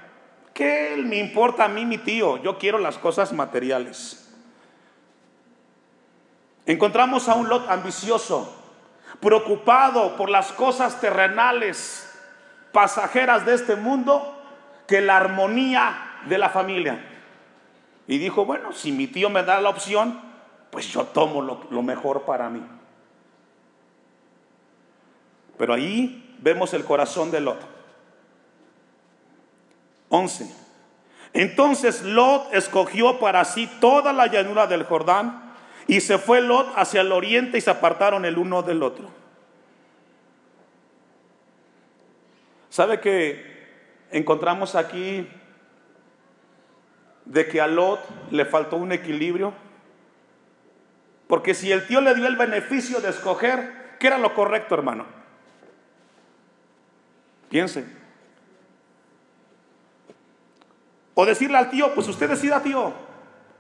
¿Qué 0.61 0.95
me 1.03 1.17
importa 1.17 1.65
a 1.65 1.69
mí 1.69 1.87
mi 1.87 1.97
tío? 1.97 2.37
Yo 2.43 2.59
quiero 2.59 2.79
las 2.79 2.99
cosas 2.99 3.33
materiales. 3.33 4.31
Encontramos 6.67 7.31
a 7.31 7.35
un 7.35 7.49
Lot 7.49 7.69
ambicioso, 7.71 8.63
preocupado 9.21 10.17
por 10.17 10.29
las 10.29 10.53
cosas 10.53 11.01
terrenales, 11.01 12.07
pasajeras 12.73 13.47
de 13.47 13.55
este 13.55 13.75
mundo, 13.75 14.37
que 14.87 15.01
la 15.01 15.17
armonía 15.17 16.19
de 16.27 16.37
la 16.37 16.51
familia. 16.51 17.07
Y 18.11 18.19
dijo, 18.19 18.45
bueno, 18.45 18.73
si 18.73 18.91
mi 18.91 19.07
tío 19.07 19.31
me 19.31 19.45
da 19.45 19.61
la 19.61 19.69
opción, 19.69 20.21
pues 20.73 20.89
yo 20.89 21.05
tomo 21.05 21.41
lo, 21.43 21.61
lo 21.71 21.81
mejor 21.81 22.23
para 22.23 22.51
mí. 22.51 22.61
Pero 25.57 25.75
ahí 25.75 26.37
vemos 26.41 26.75
el 26.75 26.85
corazón 26.85 27.31
de 27.31 27.41
Lot. 27.41 27.61
11. 30.09 30.53
Entonces 31.35 32.03
Lot 32.03 32.53
escogió 32.53 33.21
para 33.21 33.45
sí 33.45 33.71
toda 33.81 34.13
la 34.13 34.27
llanura 34.27 34.67
del 34.67 34.83
Jordán 34.83 35.55
y 35.87 36.01
se 36.01 36.19
fue 36.19 36.41
Lot 36.41 36.73
hacia 36.75 37.03
el 37.03 37.13
oriente 37.13 37.59
y 37.59 37.61
se 37.61 37.71
apartaron 37.71 38.25
el 38.25 38.39
uno 38.39 38.65
del 38.65 38.83
otro. 38.83 39.09
¿Sabe 42.71 42.99
que 42.99 43.69
encontramos 44.11 44.75
aquí 44.75 45.29
de 47.25 47.47
que 47.49 47.61
a 47.61 47.67
Lot 47.67 48.01
le 48.31 48.45
faltó 48.45 48.77
un 48.77 48.93
equilibrio? 48.93 49.53
Porque 51.27 51.55
si 51.55 51.71
el 51.71 51.87
tío 51.87 52.01
le 52.01 52.15
dio 52.15 52.27
el 52.27 52.37
beneficio 52.37 53.01
de 53.01 53.11
escoger, 53.11 53.97
¿qué 53.99 54.09
era 54.09 54.19
lo 54.19 54.35
correcto, 54.35 54.75
hermano? 54.75 55.07
Piense. 57.49 57.85
O 61.15 61.27
decirle 61.27 61.59
al 61.59 61.71
tío, 61.71 61.95
pues 61.95 62.09
usted 62.09 62.29
decida 62.29 62.63
tío, 62.63 62.93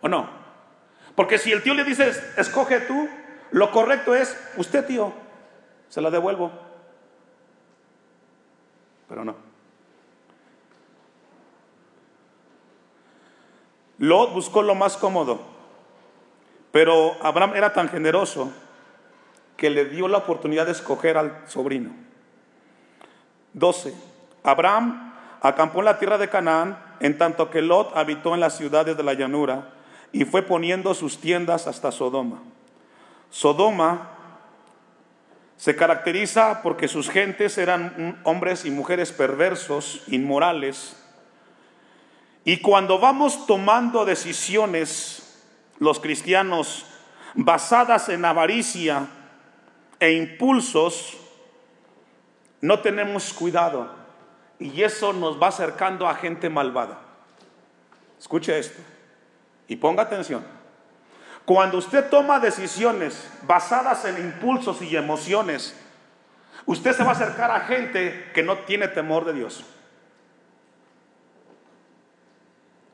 o 0.00 0.09
no. 0.09 0.31
Porque 1.14 1.38
si 1.38 1.52
el 1.52 1.62
tío 1.62 1.75
le 1.75 1.85
dice, 1.85 2.11
escoge 2.37 2.81
tú, 2.81 3.09
lo 3.50 3.71
correcto 3.71 4.14
es, 4.14 4.37
usted 4.57 4.87
tío, 4.87 5.12
se 5.88 6.00
la 6.00 6.11
devuelvo. 6.11 6.50
Pero 9.09 9.25
no. 9.25 9.50
Lot 14.00 14.33
buscó 14.33 14.62
lo 14.62 14.75
más 14.75 14.97
cómodo, 14.97 15.42
pero 16.73 17.19
Abraham 17.23 17.54
era 17.54 17.75
tan 17.75 17.90
generoso 17.90 18.50
que 19.59 19.69
le 19.69 19.85
dio 19.85 20.09
la 20.09 20.16
oportunidad 20.16 20.64
de 20.64 20.73
escoger 20.73 21.19
al 21.19 21.45
sobrino. 21.47 21.90
12. 23.52 23.92
Abraham 24.42 25.12
acampó 25.42 25.80
en 25.80 25.85
la 25.85 25.99
tierra 25.99 26.16
de 26.16 26.30
Canaán 26.30 26.78
en 27.00 27.19
tanto 27.19 27.50
que 27.50 27.61
Lot 27.61 27.95
habitó 27.95 28.33
en 28.33 28.40
las 28.40 28.57
ciudades 28.57 28.97
de 28.97 29.02
la 29.02 29.12
llanura 29.12 29.69
y 30.12 30.25
fue 30.25 30.40
poniendo 30.40 30.95
sus 30.95 31.19
tiendas 31.19 31.66
hasta 31.66 31.92
Sodoma. 31.92 32.40
Sodoma 33.28 34.12
se 35.59 35.76
caracteriza 35.76 36.62
porque 36.62 36.88
sus 36.88 37.11
gentes 37.11 37.59
eran 37.59 38.19
hombres 38.25 38.64
y 38.64 38.71
mujeres 38.71 39.12
perversos, 39.12 40.04
inmorales, 40.07 40.97
y 42.44 42.59
cuando 42.59 42.99
vamos 42.99 43.47
tomando 43.47 44.04
decisiones, 44.04 45.42
los 45.78 46.00
cristianos, 46.00 46.87
basadas 47.35 48.09
en 48.09 48.25
avaricia 48.25 49.06
e 49.99 50.12
impulsos, 50.12 51.16
no 52.61 52.80
tenemos 52.80 53.32
cuidado 53.32 53.90
y 54.59 54.82
eso 54.82 55.12
nos 55.12 55.40
va 55.40 55.49
acercando 55.49 56.06
a 56.06 56.14
gente 56.14 56.49
malvada. 56.49 56.99
Escuche 58.18 58.59
esto 58.59 58.80
y 59.68 59.76
ponga 59.76 60.02
atención. 60.02 60.44
Cuando 61.44 61.78
usted 61.78 62.09
toma 62.11 62.38
decisiones 62.38 63.28
basadas 63.42 64.04
en 64.04 64.18
impulsos 64.18 64.82
y 64.82 64.97
emociones, 64.97 65.75
usted 66.66 66.92
se 66.94 67.02
va 67.02 67.11
a 67.11 67.14
acercar 67.14 67.50
a 67.50 67.61
gente 67.61 68.30
que 68.35 68.42
no 68.42 68.59
tiene 68.59 68.88
temor 68.88 69.25
de 69.25 69.32
Dios. 69.32 69.64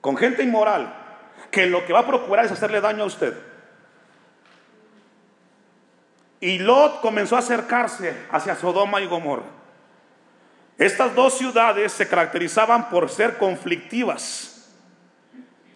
Con 0.07 0.17
gente 0.17 0.45
inmoral, 0.45 0.95
que 1.51 1.67
lo 1.67 1.85
que 1.85 1.93
va 1.93 1.99
a 1.99 2.07
procurar 2.07 2.45
es 2.45 2.53
hacerle 2.53 2.81
daño 2.81 3.03
a 3.03 3.07
usted. 3.07 3.37
Y 6.39 6.61
Lot 6.61 7.01
comenzó 7.01 7.35
a 7.35 7.41
acercarse 7.41 8.17
hacia 8.31 8.55
Sodoma 8.55 9.01
y 9.01 9.09
Gomorra. 9.09 9.47
Estas 10.79 11.13
dos 11.17 11.37
ciudades 11.37 11.91
se 11.91 12.07
caracterizaban 12.07 12.89
por 12.89 13.11
ser 13.11 13.37
conflictivas. 13.37 14.73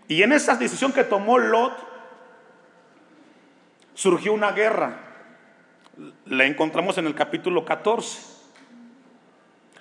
Y 0.06 0.22
en 0.22 0.30
esa 0.30 0.54
decisión 0.54 0.92
que 0.92 1.02
tomó 1.02 1.36
Lot, 1.36 1.76
surgió 3.94 4.32
una 4.32 4.52
guerra. 4.52 4.92
La 6.26 6.44
encontramos 6.44 6.96
en 6.98 7.06
el 7.08 7.16
capítulo 7.16 7.64
14. 7.64 8.20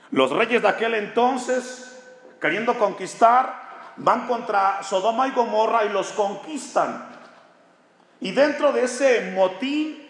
Los 0.10 0.32
reyes 0.32 0.64
de 0.64 0.70
aquel 0.70 0.96
entonces, 0.96 2.04
queriendo 2.42 2.80
conquistar, 2.80 3.69
van 4.00 4.28
contra 4.28 4.82
Sodoma 4.84 5.28
y 5.28 5.32
Gomorra 5.32 5.86
y 5.86 5.90
los 5.90 6.12
conquistan. 6.12 7.08
Y 8.22 8.32
dentro 8.32 8.72
de 8.72 8.84
ese 8.84 9.32
motín 9.32 10.08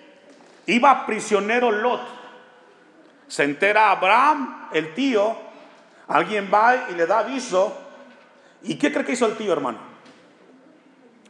iba 0.65 1.05
prisionero 1.05 1.72
Lot. 1.72 2.01
Se 3.27 3.43
entera 3.43 3.91
Abraham, 3.91 4.69
el 4.74 4.93
tío, 4.93 5.36
alguien 6.08 6.50
va 6.51 6.88
y 6.89 6.96
le 6.96 7.05
da 7.05 7.19
aviso. 7.19 7.77
¿Y 8.63 8.75
qué 8.75 8.91
cree 8.91 9.05
que 9.05 9.13
hizo 9.13 9.27
el 9.27 9.38
tío, 9.38 9.53
hermano? 9.53 9.77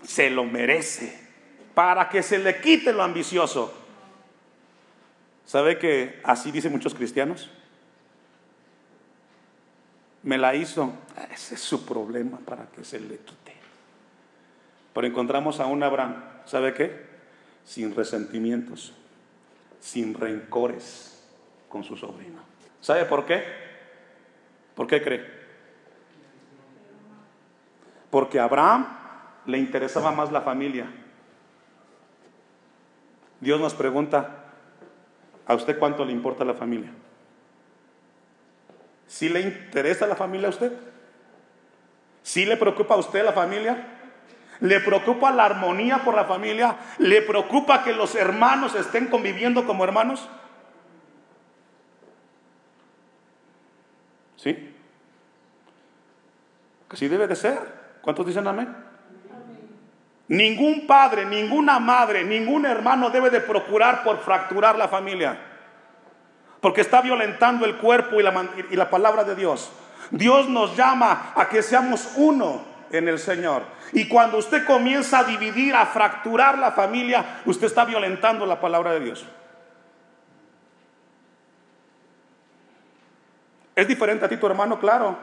Se 0.03 0.29
lo 0.29 0.45
merece 0.45 1.27
para 1.73 2.09
que 2.09 2.23
se 2.23 2.37
le 2.39 2.59
quite 2.61 2.93
lo 2.93 3.03
ambicioso. 3.03 3.73
¿Sabe 5.45 5.77
que 5.77 6.21
así 6.23 6.51
dicen 6.51 6.71
muchos 6.71 6.93
cristianos? 6.93 7.49
Me 10.23 10.37
la 10.37 10.55
hizo. 10.55 10.93
Ese 11.31 11.55
es 11.55 11.61
su 11.61 11.85
problema 11.85 12.39
para 12.39 12.65
que 12.67 12.83
se 12.83 12.99
le 12.99 13.17
quite. 13.17 13.53
Pero 14.93 15.07
encontramos 15.07 15.59
a 15.59 15.65
un 15.65 15.83
Abraham, 15.83 16.23
¿sabe 16.45 16.73
qué? 16.73 17.07
Sin 17.63 17.95
resentimientos, 17.95 18.93
sin 19.79 20.13
rencores 20.13 21.23
con 21.69 21.83
su 21.83 21.95
sobrino. 21.95 22.41
¿Sabe 22.81 23.05
por 23.05 23.25
qué? 23.25 23.43
¿Por 24.75 24.87
qué 24.87 25.01
cree? 25.01 25.39
Porque 28.09 28.39
a 28.39 28.45
Abraham 28.45 28.87
le 29.45 29.57
interesaba 29.57 30.11
más 30.11 30.31
la 30.31 30.41
familia 30.41 30.87
Dios 33.41 33.59
nos 33.61 33.73
pregunta, 33.73 34.43
¿a 35.45 35.55
usted 35.55 35.79
cuánto 35.79 36.03
le 36.03 36.11
importa 36.11 36.43
la 36.43 36.53
familia? 36.53 36.91
¿Sí 39.09 39.27
le 39.27 39.41
interesa 39.41 40.05
la 40.05 40.15
familia 40.15 40.47
a 40.47 40.51
usted? 40.51 40.71
¿Sí 42.21 42.45
le 42.45 42.57
preocupa 42.57 42.93
a 42.93 42.97
usted 42.97 43.25
la 43.25 43.33
familia? 43.33 43.87
¿Le 44.59 44.79
preocupa 44.81 45.31
la 45.31 45.45
armonía 45.45 46.03
por 46.05 46.13
la 46.13 46.25
familia? 46.25 46.77
¿Le 46.99 47.23
preocupa 47.23 47.83
que 47.83 47.91
los 47.91 48.13
hermanos 48.13 48.75
estén 48.75 49.07
conviviendo 49.07 49.65
como 49.65 49.83
hermanos? 49.83 50.29
¿Sí? 54.35 54.75
Así 56.87 57.07
debe 57.07 57.25
de 57.25 57.35
ser. 57.35 57.57
¿Cuántos 58.01 58.27
dicen 58.27 58.45
amén? 58.45 58.75
Ningún 60.27 60.85
padre, 60.85 61.25
ninguna 61.25 61.79
madre, 61.79 62.23
ningún 62.23 62.67
hermano 62.67 63.09
debe 63.09 63.31
de 63.31 63.41
procurar 63.41 64.03
por 64.03 64.19
fracturar 64.19 64.77
la 64.77 64.87
familia. 64.87 65.48
Porque 66.61 66.81
está 66.81 67.01
violentando 67.01 67.65
el 67.65 67.77
cuerpo 67.77 68.19
y 68.19 68.23
la, 68.23 68.49
y 68.69 68.75
la 68.75 68.89
palabra 68.89 69.23
de 69.23 69.35
Dios. 69.35 69.71
Dios 70.11 70.49
nos 70.49 70.75
llama 70.75 71.33
a 71.35 71.47
que 71.47 71.61
seamos 71.61 72.13
uno 72.15 72.63
en 72.91 73.07
el 73.07 73.19
Señor. 73.19 73.63
Y 73.93 74.07
cuando 74.07 74.37
usted 74.37 74.65
comienza 74.65 75.19
a 75.19 75.23
dividir, 75.23 75.75
a 75.75 75.85
fracturar 75.85 76.57
la 76.57 76.71
familia, 76.71 77.41
usted 77.45 77.67
está 77.67 77.85
violentando 77.85 78.45
la 78.45 78.59
palabra 78.59 78.91
de 78.91 78.99
Dios. 78.99 79.25
Es 83.75 83.87
diferente 83.87 84.25
a 84.25 84.29
ti 84.29 84.37
tu 84.37 84.45
hermano, 84.45 84.79
claro. 84.79 85.17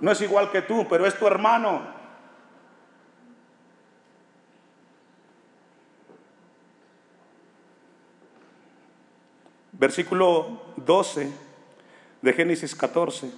No 0.00 0.10
es 0.10 0.20
igual 0.20 0.50
que 0.50 0.62
tú, 0.62 0.86
pero 0.88 1.06
es 1.06 1.18
tu 1.18 1.26
hermano. 1.26 1.80
Versículo 9.72 10.65
12 10.76 11.30
de 12.22 12.32
Génesis 12.32 12.74
14. 12.74 13.30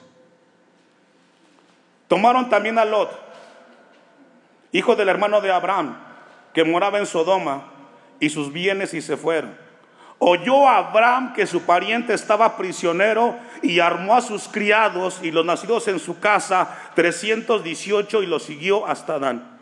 Tomaron 2.08 2.48
también 2.48 2.78
a 2.78 2.84
Lot, 2.84 3.10
hijo 4.72 4.96
del 4.96 5.08
hermano 5.08 5.40
de 5.40 5.52
Abraham, 5.52 5.96
que 6.54 6.64
moraba 6.64 6.98
en 6.98 7.06
Sodoma, 7.06 7.72
y 8.20 8.30
sus 8.30 8.52
bienes 8.52 8.94
y 8.94 9.02
se 9.02 9.16
fueron. 9.16 9.56
Oyó 10.18 10.66
a 10.66 10.78
Abraham 10.78 11.32
que 11.32 11.46
su 11.46 11.62
pariente 11.62 12.12
estaba 12.12 12.56
prisionero 12.56 13.36
y 13.62 13.78
armó 13.78 14.14
a 14.14 14.20
sus 14.20 14.48
criados 14.48 15.20
y 15.22 15.30
los 15.30 15.44
nacidos 15.44 15.86
en 15.86 16.00
su 16.00 16.18
casa 16.18 16.76
318 16.96 18.22
y 18.24 18.26
los 18.26 18.42
siguió 18.42 18.84
hasta 18.86 19.18
Dan. 19.20 19.58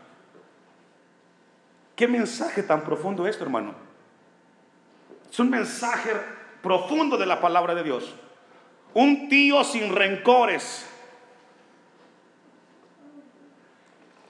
¿Qué 1.94 2.08
mensaje 2.08 2.62
tan 2.62 2.82
profundo 2.82 3.26
esto, 3.26 3.44
hermano? 3.44 3.74
Es 5.30 5.38
un 5.38 5.50
mensaje 5.50 6.12
profundo 6.66 7.16
de 7.16 7.26
la 7.26 7.40
palabra 7.40 7.76
de 7.76 7.84
Dios. 7.84 8.12
Un 8.92 9.28
tío 9.28 9.62
sin 9.62 9.94
rencores. 9.94 10.84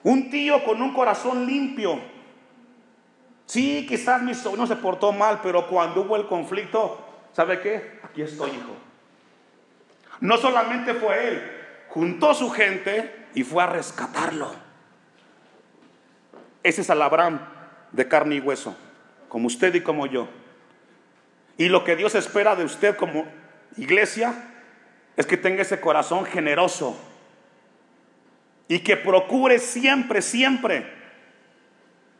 Un 0.02 0.28
tío 0.28 0.62
con 0.62 0.82
un 0.82 0.92
corazón 0.92 1.46
limpio. 1.46 1.98
Sí, 3.46 3.86
quizás 3.88 4.20
mi 4.20 4.34
sobrino 4.34 4.66
se 4.66 4.76
portó 4.76 5.12
mal, 5.12 5.40
pero 5.42 5.66
cuando 5.66 6.02
hubo 6.02 6.14
el 6.16 6.26
conflicto, 6.26 7.02
¿sabe 7.32 7.58
qué? 7.62 8.00
Aquí 8.02 8.20
estoy, 8.20 8.50
hijo. 8.50 8.76
No 10.20 10.36
solamente 10.36 10.92
fue 10.92 11.28
él, 11.28 11.52
juntó 11.88 12.34
su 12.34 12.50
gente 12.50 13.28
y 13.34 13.44
fue 13.44 13.62
a 13.62 13.66
rescatarlo. 13.66 14.50
Ese 16.62 16.82
es 16.82 16.90
Abraham 16.90 17.40
de 17.92 18.06
carne 18.06 18.34
y 18.34 18.40
hueso, 18.40 18.76
como 19.30 19.46
usted 19.46 19.74
y 19.74 19.80
como 19.80 20.06
yo. 20.06 20.28
Y 21.58 21.68
lo 21.68 21.84
que 21.84 21.96
Dios 21.96 22.14
espera 22.14 22.54
de 22.54 22.64
usted 22.64 22.96
como 22.96 23.26
iglesia 23.76 24.34
es 25.16 25.26
que 25.26 25.36
tenga 25.36 25.62
ese 25.62 25.80
corazón 25.80 26.24
generoso 26.26 26.98
y 28.68 28.80
que 28.80 28.96
procure 28.96 29.58
siempre, 29.58 30.20
siempre 30.20 30.92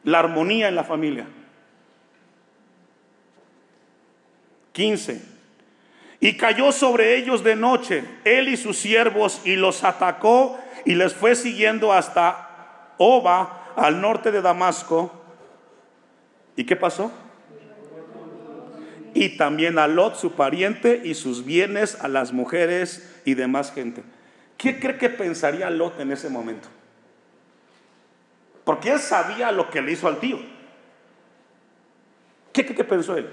la 0.04 0.20
armonía 0.20 0.68
en 0.68 0.74
la 0.74 0.84
familia. 0.84 1.26
15. 4.72 5.22
Y 6.20 6.36
cayó 6.36 6.72
sobre 6.72 7.16
ellos 7.16 7.44
de 7.44 7.56
noche, 7.56 8.04
él 8.24 8.48
y 8.48 8.56
sus 8.56 8.78
siervos, 8.78 9.42
y 9.44 9.56
los 9.56 9.84
atacó 9.84 10.58
y 10.84 10.94
les 10.94 11.14
fue 11.14 11.34
siguiendo 11.34 11.92
hasta 11.92 12.94
Oba, 12.98 13.72
al 13.76 14.00
norte 14.00 14.30
de 14.30 14.40
Damasco. 14.40 15.12
¿Y 16.56 16.64
qué 16.64 16.76
pasó? 16.76 17.12
Y 19.16 19.30
también 19.38 19.78
a 19.78 19.88
Lot, 19.88 20.16
su 20.16 20.32
pariente, 20.32 21.00
y 21.02 21.14
sus 21.14 21.42
bienes 21.42 21.98
a 22.02 22.06
las 22.06 22.34
mujeres 22.34 23.18
y 23.24 23.32
demás 23.32 23.72
gente. 23.72 24.02
¿Qué 24.58 24.78
cree 24.78 24.98
que 24.98 25.08
pensaría 25.08 25.70
Lot 25.70 25.98
en 26.00 26.12
ese 26.12 26.28
momento? 26.28 26.68
Porque 28.62 28.92
él 28.92 28.98
sabía 28.98 29.50
lo 29.52 29.70
que 29.70 29.80
le 29.80 29.92
hizo 29.92 30.06
al 30.06 30.20
tío. 30.20 30.38
¿Qué 32.52 32.66
cree 32.66 32.76
que 32.76 32.84
pensó 32.84 33.16
él? 33.16 33.26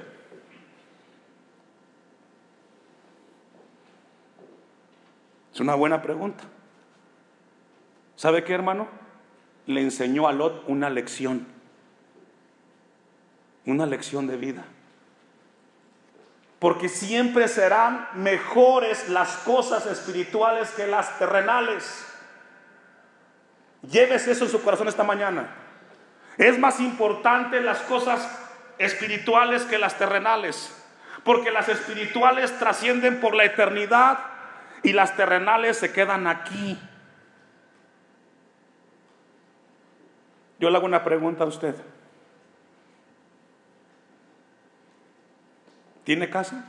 Es 5.54 5.60
una 5.60 5.76
buena 5.76 6.02
pregunta. 6.02 6.46
¿Sabe 8.16 8.46
qué, 8.46 8.54
hermano? 8.54 8.88
Le 9.66 9.82
enseñó 9.82 10.30
a 10.30 10.32
Lot 10.32 10.64
una 10.68 10.90
lección. 10.90 11.46
Una 13.66 13.86
lección 13.86 14.28
de 14.28 14.38
vida 14.38 14.64
porque 16.64 16.88
siempre 16.88 17.50
serán 17.50 18.08
mejores 18.14 19.10
las 19.10 19.36
cosas 19.40 19.86
espirituales 19.86 20.72
que 20.72 20.88
las 20.88 21.20
terrenales. 21.20 22.08
Llévese 23.82 24.32
eso 24.32 24.46
en 24.46 24.52
su 24.52 24.64
corazón 24.64 24.88
esta 24.88 25.04
mañana. 25.04 25.50
Es 26.38 26.58
más 26.58 26.80
importante 26.80 27.60
las 27.60 27.80
cosas 27.80 28.26
espirituales 28.78 29.64
que 29.64 29.78
las 29.78 29.98
terrenales, 29.98 30.74
porque 31.26 31.52
las 31.52 31.68
espirituales 31.68 32.58
trascienden 32.58 33.20
por 33.20 33.36
la 33.36 33.44
eternidad 33.44 34.20
y 34.84 34.94
las 34.94 35.18
terrenales 35.18 35.76
se 35.76 35.92
quedan 35.92 36.28
aquí. 36.28 36.80
Yo 40.60 40.70
le 40.70 40.78
hago 40.78 40.86
una 40.86 41.04
pregunta 41.04 41.44
a 41.44 41.48
usted. 41.48 41.76
¿Tiene 46.04 46.30
casa? 46.30 46.66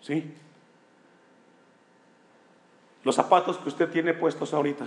Sí. 0.00 0.34
Los 3.04 3.14
zapatos 3.14 3.58
que 3.58 3.68
usted 3.68 3.88
tiene 3.88 4.14
puestos 4.14 4.52
ahorita, 4.52 4.86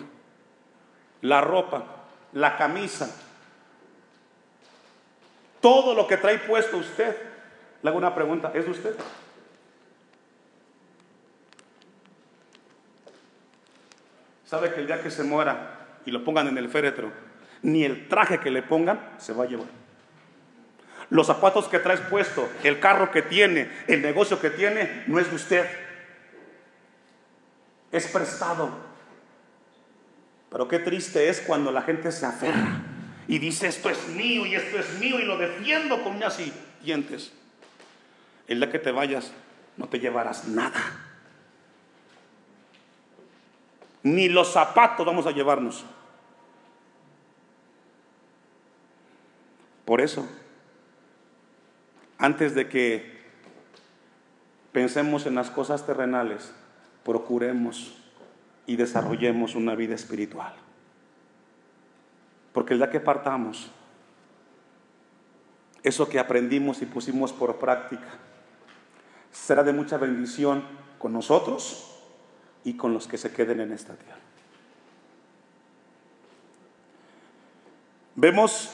la 1.22 1.42
ropa, 1.42 1.86
la 2.34 2.58
camisa, 2.58 3.16
todo 5.62 5.96
lo 5.96 6.08
que 6.08 6.18
trae 6.18 6.40
puesto 6.40 6.78
usted. 6.78 7.16
Le 7.82 7.90
hago 7.90 7.98
una 7.98 8.14
pregunta, 8.14 8.52
¿es 8.54 8.66
de 8.66 8.72
usted? 8.72 8.96
¿Sabe 14.46 14.74
que 14.74 14.82
el 14.82 14.88
día 14.88 15.02
que 15.02 15.10
se 15.10 15.24
muera 15.24 15.98
y 16.06 16.12
lo 16.12 16.24
pongan 16.24 16.48
en 16.48 16.58
el 16.58 16.70
féretro, 16.70 17.12
ni 17.62 17.84
el 17.84 18.08
traje 18.08 18.40
que 18.40 18.52
le 18.52 18.62
pongan 18.62 19.16
se 19.18 19.34
va 19.34 19.46
a 19.46 19.48
llevar? 19.48 19.83
Los 21.10 21.28
zapatos 21.28 21.68
que 21.68 21.80
traes 21.80 22.00
puesto, 22.02 22.50
el 22.64 22.80
carro 22.80 23.12
que 23.12 23.22
tiene, 23.22 23.70
el 23.88 24.02
negocio 24.02 24.40
que 24.40 24.50
tiene, 24.50 25.04
no 25.08 25.20
es 25.20 25.30
de 25.30 25.36
usted. 25.36 25.66
Es 27.92 28.08
prestado. 28.08 28.70
Pero 30.50 30.68
qué 30.68 30.80
triste 30.80 31.30
es 31.30 31.42
cuando 31.42 31.72
la 31.72 31.82
gente 31.82 32.12
se 32.12 32.26
aferra 32.26 32.82
y 33.28 33.40
dice 33.40 33.68
esto 33.68 33.90
es 33.90 34.08
mío 34.10 34.46
y 34.46 34.56
esto 34.56 34.78
es 34.78 35.00
mío 35.00 35.20
y 35.20 35.26
lo 35.26 35.38
defiendo 35.38 36.04
con 36.04 36.16
uñas 36.16 36.40
y 36.40 36.54
dientes. 36.84 37.32
El 38.48 38.60
día 38.60 38.72
que 38.72 38.80
te 38.80 38.92
vayas 38.92 39.32
no 39.78 39.88
te 39.88 40.00
llevarás 40.00 40.48
nada. 40.48 40.80
Ni 44.04 44.28
los 44.28 44.52
zapatos 44.52 45.06
vamos 45.06 45.26
a 45.26 45.32
llevarnos. 45.32 45.86
Por 49.86 50.02
eso, 50.02 50.28
antes 52.18 52.56
de 52.56 52.70
que 52.70 53.24
pensemos 54.72 55.26
en 55.26 55.36
las 55.36 55.50
cosas 55.50 55.86
terrenales, 55.86 56.54
procuremos 57.04 57.96
y 58.66 58.76
desarrollemos 58.76 59.56
una 59.56 59.76
vida 59.76 59.96
espiritual. 59.96 60.54
Porque 62.54 62.74
el 62.74 62.80
día 62.80 62.90
que 62.90 63.00
partamos, 63.00 63.72
eso 65.84 66.08
que 66.08 66.20
aprendimos 66.20 66.82
y 66.82 66.86
pusimos 66.86 67.34
por 67.34 67.58
práctica, 67.58 68.08
será 69.32 69.64
de 69.64 69.74
mucha 69.74 69.98
bendición 69.98 70.64
con 71.00 71.12
nosotros 71.14 72.00
y 72.64 72.78
con 72.78 72.94
los 72.94 73.08
que 73.08 73.18
se 73.18 73.34
queden 73.34 73.60
en 73.60 73.74
esta 73.74 73.94
tierra. 73.96 74.20
Vemos 78.16 78.70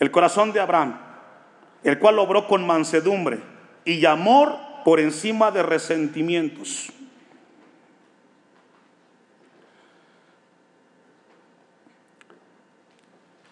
el 0.00 0.10
corazón 0.10 0.52
de 0.52 0.60
Abraham, 0.60 0.98
el 1.84 1.98
cual 1.98 2.18
obró 2.18 2.48
con 2.48 2.66
mansedumbre 2.66 3.40
y 3.84 4.04
amor 4.06 4.56
por 4.84 4.98
encima 4.98 5.50
de 5.50 5.62
resentimientos. 5.62 6.90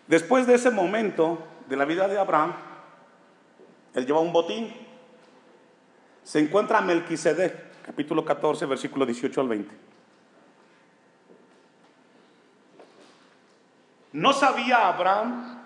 Después 0.07 0.47
de 0.47 0.55
ese 0.55 0.71
momento 0.71 1.39
de 1.69 1.77
la 1.77 1.85
vida 1.85 2.09
de 2.09 2.19
Abraham, 2.19 2.55
él 3.95 4.07
lleva 4.07 4.21
un 4.21 4.33
botín. 4.33 4.75
Se 6.25 6.39
encuentra 6.39 6.81
Melquisedec, 6.81 7.83
capítulo 7.83 8.25
14, 8.25 8.67
versículo 8.67 9.07
18 9.07 9.41
al 9.41 9.49
20. 9.49 9.75
No 14.13 14.33
sabía 14.33 14.89
Abraham, 14.89 15.63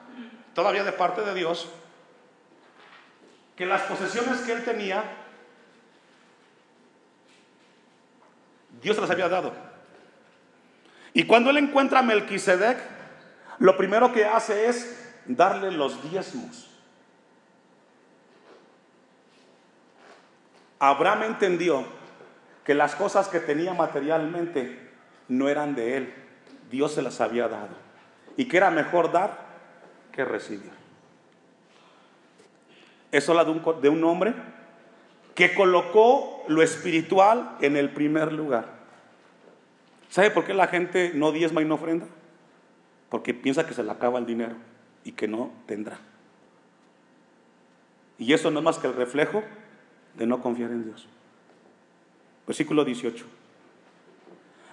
todavía 0.54 0.84
de 0.84 0.92
parte 0.92 1.22
de 1.22 1.34
Dios, 1.34 1.68
que 3.56 3.66
las 3.66 3.82
posesiones 3.82 4.40
que 4.42 4.52
él 4.52 4.64
tenía, 4.64 5.02
Dios 8.82 8.94
se 8.94 9.00
las 9.00 9.10
había 9.10 9.28
dado. 9.28 9.52
Y 11.14 11.24
cuando 11.24 11.48
él 11.48 11.56
encuentra 11.56 12.00
a 12.00 12.02
Melquisedec, 12.02 12.78
lo 13.58 13.76
primero 13.78 14.12
que 14.12 14.26
hace 14.26 14.68
es 14.68 15.14
darle 15.24 15.72
los 15.72 16.10
diezmos. 16.10 16.70
Abraham 20.78 21.22
entendió 21.22 21.86
que 22.64 22.74
las 22.74 22.94
cosas 22.94 23.28
que 23.28 23.40
tenía 23.40 23.72
materialmente 23.72 24.90
no 25.28 25.48
eran 25.48 25.74
de 25.74 25.96
él, 25.96 26.14
Dios 26.70 26.92
se 26.92 27.00
las 27.00 27.22
había 27.22 27.48
dado. 27.48 27.74
Y 28.36 28.46
que 28.46 28.58
era 28.58 28.70
mejor 28.70 29.10
dar 29.10 29.38
que 30.12 30.24
recibir. 30.24 30.85
Eso 33.16 33.32
la 33.32 33.46
de 33.46 33.50
un, 33.50 33.80
de 33.80 33.88
un 33.88 34.04
hombre 34.04 34.34
que 35.34 35.54
colocó 35.54 36.44
lo 36.48 36.62
espiritual 36.62 37.56
en 37.62 37.78
el 37.78 37.88
primer 37.88 38.30
lugar. 38.30 38.66
¿Sabe 40.10 40.30
por 40.30 40.44
qué 40.44 40.52
la 40.52 40.66
gente 40.66 41.12
no 41.14 41.32
diezma 41.32 41.62
y 41.62 41.64
no 41.64 41.76
ofrenda? 41.76 42.04
Porque 43.08 43.32
piensa 43.32 43.66
que 43.66 43.72
se 43.72 43.82
le 43.82 43.90
acaba 43.90 44.18
el 44.18 44.26
dinero 44.26 44.54
y 45.02 45.12
que 45.12 45.28
no 45.28 45.50
tendrá. 45.64 45.98
Y 48.18 48.34
eso 48.34 48.50
no 48.50 48.58
es 48.58 48.64
más 48.64 48.78
que 48.78 48.86
el 48.86 48.94
reflejo 48.94 49.42
de 50.14 50.26
no 50.26 50.42
confiar 50.42 50.70
en 50.70 50.84
Dios. 50.84 51.08
Versículo 52.46 52.84
18. 52.84 53.24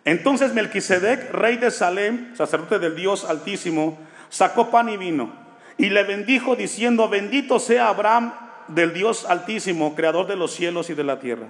Entonces 0.04 0.54
Melquisedec, 0.54 1.32
rey 1.32 1.56
de 1.56 1.72
Salem, 1.72 2.36
sacerdote 2.36 2.80
del 2.80 2.98
Dios 2.98 3.24
Altísimo, 3.24 3.98
sacó 4.30 4.70
pan 4.70 4.90
y 4.90 4.98
vino 4.98 5.43
y 5.78 5.90
le 5.90 6.04
bendijo 6.04 6.56
diciendo, 6.56 7.10
bendito 7.10 7.60
sea 7.60 7.90
Abraham 7.90 8.34
del 8.68 8.94
Dios 8.94 9.26
Altísimo, 9.26 9.96
creador 9.96 10.28
de 10.28 10.36
los 10.36 10.54
cielos 10.54 10.90
y 10.90 10.94
de 10.94 11.04
la 11.04 11.20
tierra. 11.20 11.48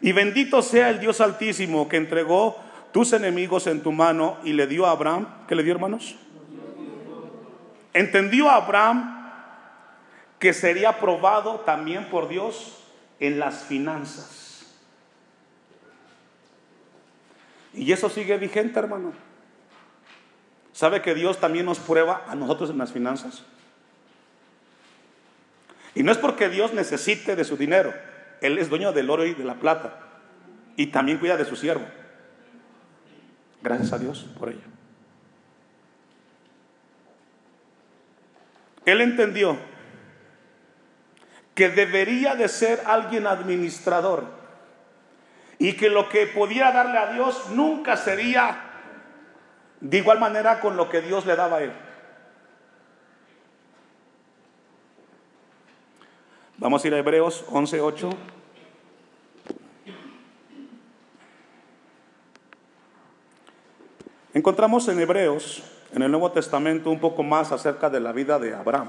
Y 0.00 0.12
bendito 0.12 0.62
sea 0.62 0.90
el 0.90 1.00
Dios 1.00 1.20
Altísimo 1.20 1.88
que 1.88 1.96
entregó 1.96 2.56
tus 2.92 3.12
enemigos 3.12 3.66
en 3.66 3.82
tu 3.82 3.92
mano 3.92 4.38
y 4.44 4.52
le 4.52 4.66
dio 4.66 4.86
a 4.86 4.92
Abraham, 4.92 5.26
¿qué 5.46 5.54
le 5.54 5.62
dio 5.62 5.72
hermanos? 5.72 6.16
Entendió 7.92 8.48
Abraham 8.48 9.16
que 10.38 10.52
sería 10.52 10.98
probado 11.00 11.60
también 11.60 12.04
por 12.06 12.28
Dios 12.28 12.84
en 13.18 13.38
las 13.38 13.64
finanzas. 13.64 14.66
Y 17.74 17.92
eso 17.92 18.08
sigue 18.08 18.36
vigente, 18.38 18.78
hermano. 18.78 19.12
¿Sabe 20.78 21.02
que 21.02 21.12
Dios 21.12 21.40
también 21.40 21.66
nos 21.66 21.80
prueba 21.80 22.22
a 22.28 22.36
nosotros 22.36 22.70
en 22.70 22.78
las 22.78 22.92
finanzas? 22.92 23.42
Y 25.96 26.04
no 26.04 26.12
es 26.12 26.18
porque 26.18 26.48
Dios 26.48 26.72
necesite 26.72 27.34
de 27.34 27.42
su 27.42 27.56
dinero. 27.56 27.92
Él 28.40 28.56
es 28.58 28.68
dueño 28.68 28.92
del 28.92 29.10
oro 29.10 29.26
y 29.26 29.34
de 29.34 29.42
la 29.42 29.54
plata. 29.54 29.98
Y 30.76 30.86
también 30.86 31.18
cuida 31.18 31.36
de 31.36 31.44
su 31.44 31.56
siervo. 31.56 31.84
Gracias 33.60 33.92
a 33.92 33.98
Dios 33.98 34.24
por 34.38 34.50
ello. 34.50 34.60
Él 38.84 39.00
entendió 39.00 39.58
que 41.56 41.70
debería 41.70 42.36
de 42.36 42.46
ser 42.46 42.84
alguien 42.86 43.26
administrador 43.26 44.26
y 45.58 45.72
que 45.72 45.90
lo 45.90 46.08
que 46.08 46.28
podía 46.28 46.70
darle 46.70 46.98
a 46.98 47.12
Dios 47.14 47.50
nunca 47.50 47.96
sería 47.96 48.67
de 49.80 49.98
igual 49.98 50.18
manera 50.18 50.60
con 50.60 50.76
lo 50.76 50.88
que 50.88 51.00
Dios 51.00 51.26
le 51.26 51.36
daba 51.36 51.58
a 51.58 51.62
él. 51.62 51.72
Vamos 56.56 56.84
a 56.84 56.88
ir 56.88 56.94
a 56.94 56.98
Hebreos 56.98 57.44
11:8. 57.48 58.10
Encontramos 64.34 64.86
en 64.88 65.00
Hebreos, 65.00 65.62
en 65.92 66.02
el 66.02 66.10
Nuevo 66.10 66.30
Testamento, 66.32 66.90
un 66.90 67.00
poco 67.00 67.22
más 67.22 67.52
acerca 67.52 67.88
de 67.90 68.00
la 68.00 68.12
vida 68.12 68.38
de 68.38 68.54
Abraham. 68.54 68.88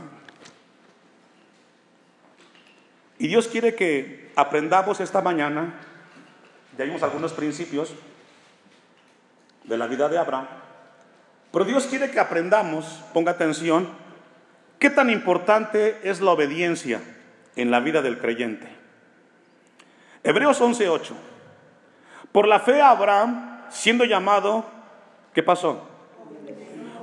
Y 3.20 3.28
Dios 3.28 3.48
quiere 3.48 3.76
que 3.76 4.32
aprendamos 4.36 5.00
esta 5.00 5.22
mañana, 5.22 5.74
ya 6.78 6.86
vimos 6.86 7.04
algunos 7.04 7.34
principios 7.34 7.94
de 9.64 9.78
la 9.78 9.88
vida 9.88 10.08
de 10.08 10.18
Abraham, 10.18 10.48
pero 11.52 11.66
Dios 11.66 11.86
quiere 11.88 12.12
que 12.12 12.20
aprendamos, 12.20 12.86
ponga 13.14 13.32
atención, 13.32 13.90
qué 14.78 14.90
tan 14.90 15.10
importante 15.10 16.00
es 16.04 16.22
la 16.22 16.32
obediencia 16.32 17.02
en 17.56 17.72
la 17.72 17.80
vida 17.80 18.02
del 18.02 18.20
creyente. 18.20 18.68
Hebreos 20.24 20.62
11:8. 20.62 21.14
Por 22.32 22.48
la 22.48 22.60
fe 22.60 22.82
Abraham, 22.82 23.62
siendo 23.70 24.06
llamado 24.06 24.80
¿Qué 25.34 25.44
pasó? 25.44 25.88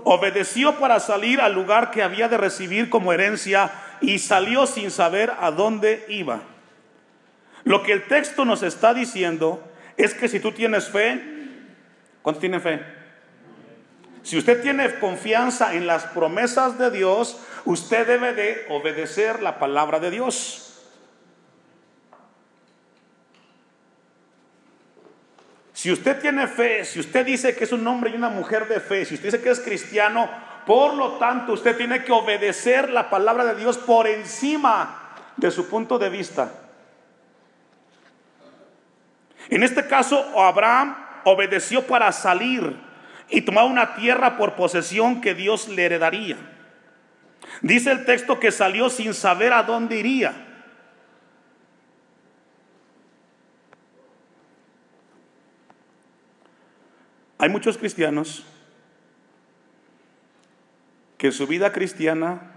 Obedeció 0.05 0.77
para 0.77 1.01
salir 1.01 1.41
al 1.41 1.55
lugar 1.55 1.91
que 1.91 2.03
había 2.03 2.29
de 2.29 2.37
recibir 2.37 2.91
como 2.91 3.13
herencia 3.13 3.71
y 4.01 4.19
salió 4.19 4.67
sin 4.67 4.91
saber 4.91 5.33
a 5.41 5.51
dónde 5.51 6.05
iba. 6.09 6.41
Lo 7.65 7.83
que 7.83 7.93
el 7.93 8.07
texto 8.07 8.45
nos 8.45 8.63
está 8.63 8.95
diciendo 8.95 9.63
es 9.97 10.15
que 10.15 10.29
si 10.29 10.39
tú 10.39 10.53
tienes 10.53 10.89
fe, 10.89 11.21
¿cuántos 12.23 12.41
tienen 12.41 12.61
fe? 12.61 12.81
Si 14.27 14.37
usted 14.37 14.61
tiene 14.61 14.99
confianza 14.99 15.75
en 15.75 15.87
las 15.87 16.03
promesas 16.07 16.79
de 16.79 16.91
Dios, 16.91 17.39
usted 17.65 18.05
debe 18.09 18.33
de 18.33 18.67
obedecer 18.71 19.41
la 19.41 19.61
palabra 19.61 20.01
de 20.01 20.11
Dios. 20.11 20.83
Si 25.73 25.93
usted 25.93 26.21
tiene 26.21 26.49
fe, 26.49 26.85
si 26.85 26.99
usted 26.99 27.25
dice 27.25 27.55
que 27.55 27.63
es 27.63 27.71
un 27.71 27.87
hombre 27.87 28.11
y 28.11 28.17
una 28.17 28.29
mujer 28.29 28.67
de 28.67 28.81
fe, 28.81 29.05
si 29.05 29.15
usted 29.15 29.29
dice 29.29 29.43
que 29.45 29.51
es 29.51 29.61
cristiano, 29.61 30.29
por 30.67 30.95
lo 30.95 31.19
tanto 31.19 31.53
usted 31.53 31.77
tiene 31.77 32.03
que 32.03 32.11
obedecer 32.11 32.91
la 32.91 33.09
palabra 33.09 33.45
de 33.45 33.55
Dios 33.55 33.79
por 33.79 34.09
encima 34.09 35.13
de 35.37 35.53
su 35.53 35.69
punto 35.69 36.01
de 36.01 36.11
vista. 36.11 36.51
En 39.51 39.63
este 39.63 39.87
caso, 39.87 40.37
Abraham 40.37 40.97
obedeció 41.23 41.87
para 41.87 42.11
salir 42.11 42.86
y 43.29 43.43
tomar 43.43 43.65
una 43.65 43.95
tierra 43.97 44.37
por 44.37 44.55
posesión 44.55 45.21
que 45.21 45.35
Dios 45.35 45.69
le 45.69 45.85
heredaría. 45.85 46.37
Dice 47.63 47.91
el 47.91 48.05
texto 48.05 48.39
que 48.39 48.53
salió 48.53 48.91
sin 48.91 49.15
saber 49.15 49.53
a 49.53 49.63
dónde 49.63 49.99
iría. 49.99 50.47
Hay 57.39 57.49
muchos 57.49 57.77
cristianos 57.77 58.45
que 61.19 61.29
en 61.29 61.33
su 61.33 61.47
vida 61.47 61.73
cristiana 61.73 62.53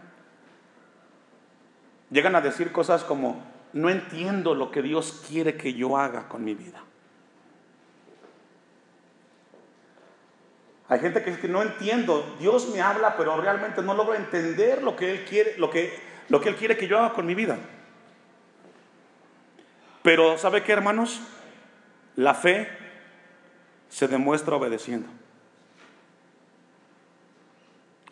llegan 2.09 2.35
a 2.35 2.41
decir 2.41 2.71
cosas 2.71 3.03
como, 3.03 3.43
no 3.73 3.89
entiendo 3.89 4.55
lo 4.55 4.71
que 4.71 4.81
Dios 4.81 5.23
quiere 5.27 5.55
que 5.57 5.73
yo 5.73 5.97
haga 5.97 6.27
con 6.27 6.43
mi 6.43 6.55
vida. 6.55 6.81
Hay 10.89 10.99
gente 10.99 11.23
que 11.23 11.37
que 11.37 11.47
no 11.47 11.61
entiendo, 11.61 12.35
Dios 12.39 12.69
me 12.69 12.81
habla, 12.81 13.15
pero 13.15 13.39
realmente 13.39 13.83
no 13.83 13.93
logro 13.93 14.15
entender 14.15 14.81
lo 14.81 14.95
que 14.95 15.11
Él 15.11 15.25
quiere, 15.25 15.55
lo 15.57 15.69
que, 15.69 15.93
lo 16.29 16.41
que 16.41 16.49
Él 16.49 16.55
quiere 16.55 16.77
que 16.77 16.87
yo 16.87 16.97
haga 16.97 17.13
con 17.13 17.27
mi 17.27 17.35
vida. 17.35 17.59
Pero 20.01 20.39
¿sabe 20.39 20.63
qué, 20.63 20.71
hermanos? 20.71 21.21
La 22.15 22.33
fe 22.33 22.67
se 23.87 24.07
demuestra 24.07 24.55
obedeciendo. 24.55 25.07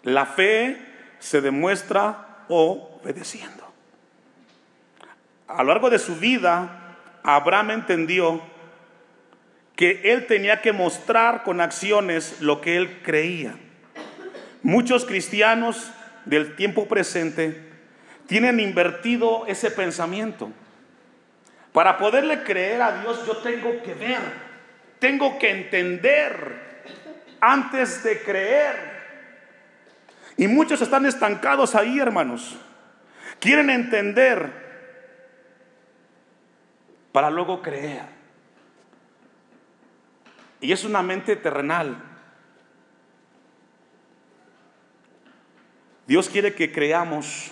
La 0.04 0.28
fe 0.28 0.78
se 1.18 1.42
demuestra 1.42 2.46
obedeciendo. 2.48 3.66
A 5.48 5.64
lo 5.64 5.70
largo 5.70 5.90
de 5.90 5.98
su 5.98 6.16
vida, 6.18 6.96
Abraham 7.24 7.72
entendió 7.72 8.42
que 9.78 10.02
él 10.12 10.26
tenía 10.26 10.60
que 10.60 10.74
mostrar 10.74 11.44
con 11.44 11.62
acciones 11.62 12.42
lo 12.42 12.62
que 12.62 12.78
él 12.78 13.00
creía. 13.04 13.56
Muchos 14.64 15.06
cristianos 15.06 15.92
del 16.26 16.56
tiempo 16.56 16.88
presente 16.88 17.62
tienen 18.26 18.60
invertido 18.60 19.46
ese 19.46 19.70
pensamiento. 19.70 20.50
Para 21.74 22.00
poderle 22.00 22.42
creer 22.42 22.82
a 22.82 23.02
Dios 23.02 23.24
yo 23.28 23.38
tengo 23.38 23.84
que 23.84 23.94
ver, 23.94 24.20
tengo 24.98 25.38
que 25.38 25.52
entender 25.52 26.34
antes 27.40 28.04
de 28.04 28.20
creer. 28.24 28.98
Y 30.38 30.48
muchos 30.48 30.82
están 30.82 31.06
estancados 31.06 31.76
ahí, 31.76 32.00
hermanos. 32.00 32.58
Quieren 33.40 33.70
entender 33.70 34.50
para 37.12 37.30
luego 37.30 37.62
creer. 37.62 38.17
Y 40.60 40.72
es 40.72 40.84
una 40.84 41.02
mente 41.02 41.36
terrenal. 41.36 42.04
Dios 46.08 46.30
quiere 46.30 46.56
que 46.56 46.72
creamos, 46.72 47.52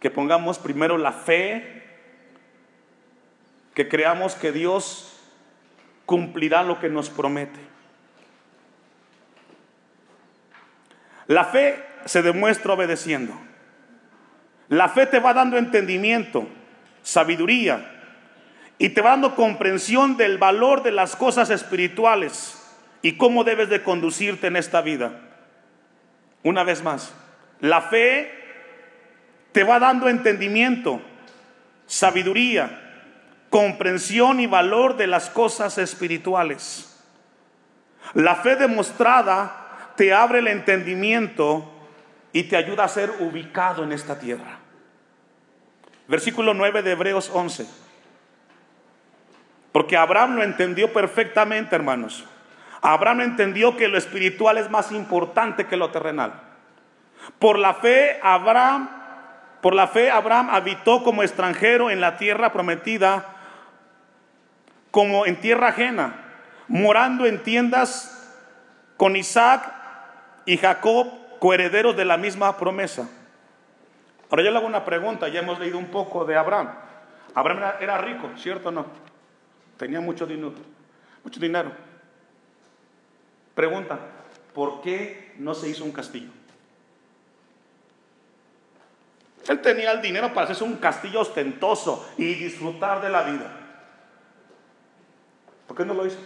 que 0.00 0.10
pongamos 0.10 0.58
primero 0.58 0.96
la 0.96 1.12
fe, 1.12 1.84
que 3.74 3.88
creamos 3.88 4.34
que 4.34 4.52
Dios 4.52 5.20
cumplirá 6.06 6.62
lo 6.62 6.80
que 6.80 6.88
nos 6.88 7.10
promete. 7.10 7.60
La 11.26 11.44
fe 11.44 11.84
se 12.06 12.22
demuestra 12.22 12.72
obedeciendo. 12.72 13.34
La 14.68 14.88
fe 14.88 15.06
te 15.06 15.20
va 15.20 15.34
dando 15.34 15.58
entendimiento, 15.58 16.48
sabiduría, 17.02 17.95
y 18.78 18.90
te 18.90 19.00
va 19.00 19.10
dando 19.10 19.34
comprensión 19.34 20.16
del 20.16 20.38
valor 20.38 20.82
de 20.82 20.92
las 20.92 21.16
cosas 21.16 21.50
espirituales 21.50 22.62
y 23.02 23.16
cómo 23.16 23.44
debes 23.44 23.68
de 23.68 23.82
conducirte 23.82 24.48
en 24.48 24.56
esta 24.56 24.82
vida. 24.82 25.20
Una 26.42 26.62
vez 26.62 26.82
más, 26.82 27.14
la 27.60 27.82
fe 27.82 28.30
te 29.52 29.64
va 29.64 29.78
dando 29.78 30.08
entendimiento, 30.08 31.00
sabiduría, 31.86 32.82
comprensión 33.48 34.40
y 34.40 34.46
valor 34.46 34.96
de 34.96 35.06
las 35.06 35.30
cosas 35.30 35.78
espirituales. 35.78 37.02
La 38.14 38.36
fe 38.36 38.56
demostrada 38.56 39.92
te 39.96 40.12
abre 40.12 40.40
el 40.40 40.48
entendimiento 40.48 41.72
y 42.32 42.44
te 42.44 42.56
ayuda 42.56 42.84
a 42.84 42.88
ser 42.88 43.10
ubicado 43.20 43.82
en 43.82 43.92
esta 43.92 44.18
tierra. 44.18 44.58
Versículo 46.06 46.52
9 46.52 46.82
de 46.82 46.92
Hebreos 46.92 47.30
11. 47.32 47.85
Porque 49.76 49.98
Abraham 49.98 50.36
lo 50.36 50.42
entendió 50.42 50.90
perfectamente, 50.90 51.76
hermanos. 51.76 52.24
Abraham 52.80 53.20
entendió 53.20 53.76
que 53.76 53.88
lo 53.88 53.98
espiritual 53.98 54.56
es 54.56 54.70
más 54.70 54.90
importante 54.90 55.66
que 55.66 55.76
lo 55.76 55.90
terrenal. 55.90 56.32
Por 57.38 57.58
la 57.58 57.74
fe, 57.74 58.18
Abraham, 58.22 58.88
por 59.60 59.74
la 59.74 59.86
fe, 59.86 60.10
Abraham 60.10 60.48
habitó 60.50 61.04
como 61.04 61.22
extranjero 61.22 61.90
en 61.90 62.00
la 62.00 62.16
tierra 62.16 62.54
prometida, 62.54 63.26
como 64.90 65.26
en 65.26 65.42
tierra 65.42 65.68
ajena, 65.68 66.24
morando 66.68 67.26
en 67.26 67.42
tiendas 67.42 68.34
con 68.96 69.14
Isaac 69.14 69.74
y 70.46 70.56
Jacob, 70.56 71.06
coherederos 71.38 71.94
de 71.98 72.06
la 72.06 72.16
misma 72.16 72.56
promesa. 72.56 73.10
Ahora 74.30 74.42
yo 74.42 74.50
le 74.52 74.56
hago 74.56 74.66
una 74.66 74.86
pregunta, 74.86 75.28
ya 75.28 75.40
hemos 75.40 75.58
leído 75.58 75.76
un 75.76 75.88
poco 75.88 76.24
de 76.24 76.34
Abraham. 76.34 76.70
Abraham 77.34 77.74
era, 77.78 77.98
rico, 77.98 78.30
¿cierto 78.38 78.70
o 78.70 78.72
no? 78.72 79.15
Tenía 79.76 80.00
mucho 80.00 80.26
dinero. 80.26 80.54
Mucho 81.22 81.40
dinero. 81.40 81.72
Pregunta, 83.54 83.98
¿por 84.54 84.80
qué 84.82 85.34
no 85.38 85.54
se 85.54 85.68
hizo 85.68 85.84
un 85.84 85.92
castillo? 85.92 86.30
Él 89.48 89.60
tenía 89.60 89.92
el 89.92 90.02
dinero 90.02 90.28
para 90.34 90.44
hacerse 90.44 90.64
un 90.64 90.76
castillo 90.76 91.20
ostentoso 91.20 92.08
y 92.18 92.34
disfrutar 92.34 93.00
de 93.00 93.08
la 93.08 93.22
vida. 93.22 93.66
¿Por 95.66 95.76
qué 95.76 95.84
no 95.84 95.94
lo 95.94 96.06
hizo? 96.06 96.18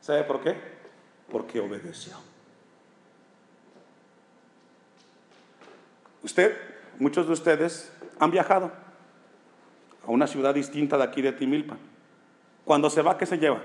¿Sabe 0.00 0.24
por 0.24 0.42
qué? 0.42 0.56
Porque 1.30 1.60
obedeció. 1.60 2.14
Usted, 6.22 6.56
muchos 6.98 7.26
de 7.26 7.32
ustedes 7.32 7.92
han 8.18 8.30
viajado 8.30 8.83
a 10.06 10.10
una 10.10 10.26
ciudad 10.26 10.54
distinta 10.54 10.96
de 10.96 11.04
aquí 11.04 11.22
de 11.22 11.32
Timilpa. 11.32 11.76
Cuando 12.64 12.90
se 12.90 13.02
va, 13.02 13.18
¿qué 13.18 13.26
se 13.26 13.38
lleva? 13.38 13.60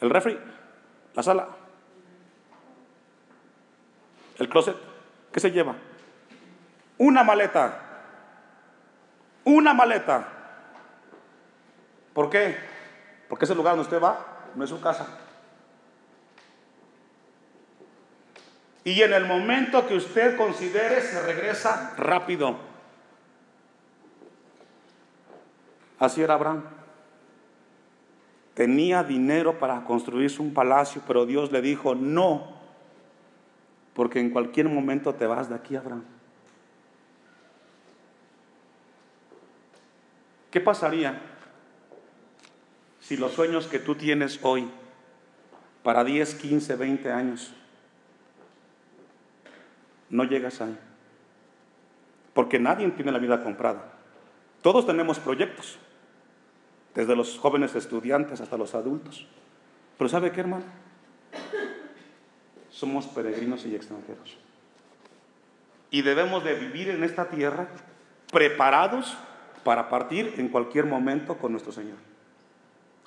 El 0.00 0.10
refri, 0.10 0.38
la 1.14 1.22
sala, 1.22 1.48
el 4.38 4.48
closet, 4.48 4.76
¿qué 5.32 5.40
se 5.40 5.50
lleva? 5.50 5.74
Una 6.98 7.24
maleta, 7.24 7.80
una 9.44 9.74
maleta. 9.74 10.28
¿Por 12.12 12.30
qué? 12.30 12.56
Porque 13.28 13.44
ese 13.44 13.54
lugar 13.54 13.76
donde 13.76 13.84
usted 13.84 14.02
va 14.02 14.24
no 14.54 14.64
es 14.64 14.70
su 14.70 14.80
casa. 14.80 15.06
Y 18.84 19.02
en 19.02 19.12
el 19.12 19.26
momento 19.26 19.86
que 19.86 19.94
usted 19.94 20.36
considere, 20.36 21.02
se 21.02 21.20
regresa 21.22 21.94
rápido. 21.96 22.67
Así 25.98 26.22
era 26.22 26.34
Abraham. 26.34 26.62
Tenía 28.54 29.04
dinero 29.04 29.58
para 29.58 29.84
construirse 29.84 30.42
un 30.42 30.52
palacio, 30.52 31.02
pero 31.06 31.26
Dios 31.26 31.52
le 31.52 31.62
dijo, 31.62 31.94
no, 31.94 32.58
porque 33.94 34.20
en 34.20 34.30
cualquier 34.30 34.68
momento 34.68 35.14
te 35.14 35.26
vas 35.26 35.48
de 35.48 35.54
aquí, 35.54 35.76
Abraham. 35.76 36.04
¿Qué 40.50 40.60
pasaría 40.60 41.20
si 43.00 43.16
los 43.16 43.32
sueños 43.32 43.66
que 43.66 43.78
tú 43.78 43.94
tienes 43.94 44.40
hoy, 44.42 44.68
para 45.82 46.04
10, 46.04 46.34
15, 46.34 46.76
20 46.76 47.12
años, 47.12 47.54
no 50.10 50.24
llegas 50.24 50.60
ahí? 50.60 50.76
Porque 52.34 52.58
nadie 52.58 52.88
tiene 52.90 53.12
la 53.12 53.18
vida 53.18 53.42
comprada. 53.42 53.92
Todos 54.62 54.86
tenemos 54.86 55.18
proyectos, 55.18 55.78
desde 56.94 57.16
los 57.16 57.38
jóvenes 57.38 57.74
estudiantes 57.74 58.40
hasta 58.40 58.56
los 58.56 58.74
adultos. 58.74 59.26
Pero 59.96 60.08
¿sabe 60.08 60.32
qué, 60.32 60.40
hermano? 60.40 60.64
Somos 62.70 63.06
peregrinos 63.06 63.64
y 63.66 63.74
extranjeros. 63.74 64.36
Y 65.90 66.02
debemos 66.02 66.44
de 66.44 66.54
vivir 66.54 66.90
en 66.90 67.02
esta 67.02 67.28
tierra 67.28 67.68
preparados 68.30 69.16
para 69.64 69.88
partir 69.88 70.34
en 70.38 70.48
cualquier 70.48 70.84
momento 70.84 71.38
con 71.38 71.52
nuestro 71.52 71.72
Señor. 71.72 71.96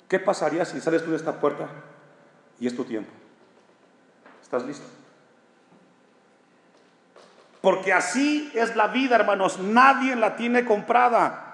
¿Qué 0.08 0.18
pasaría 0.18 0.64
si 0.64 0.80
sales 0.80 1.04
tú 1.04 1.10
de 1.10 1.16
esta 1.16 1.40
puerta 1.40 1.68
y 2.60 2.66
es 2.66 2.76
tu 2.76 2.84
tiempo? 2.84 3.10
¿Estás 4.42 4.64
listo? 4.66 4.86
Porque 7.62 7.92
así 7.92 8.50
es 8.54 8.76
la 8.76 8.88
vida, 8.88 9.14
hermanos. 9.16 9.58
Nadie 9.60 10.16
la 10.16 10.36
tiene 10.36 10.64
comprada. 10.64 11.51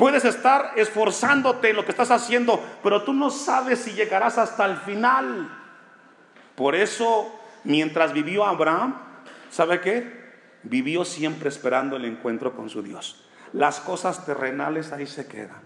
Puedes 0.00 0.24
estar 0.24 0.72
esforzándote 0.76 1.68
en 1.68 1.76
lo 1.76 1.84
que 1.84 1.90
estás 1.90 2.10
haciendo, 2.10 2.58
pero 2.82 3.02
tú 3.02 3.12
no 3.12 3.28
sabes 3.28 3.80
si 3.80 3.92
llegarás 3.92 4.38
hasta 4.38 4.64
el 4.64 4.78
final. 4.78 5.54
Por 6.54 6.74
eso, 6.74 7.38
mientras 7.64 8.14
vivió 8.14 8.46
Abraham, 8.46 8.96
¿sabe 9.50 9.82
qué? 9.82 10.32
Vivió 10.62 11.04
siempre 11.04 11.50
esperando 11.50 11.96
el 11.96 12.06
encuentro 12.06 12.56
con 12.56 12.70
su 12.70 12.82
Dios. 12.82 13.26
Las 13.52 13.80
cosas 13.80 14.24
terrenales 14.24 14.90
ahí 14.92 15.06
se 15.06 15.26
quedan. 15.26 15.60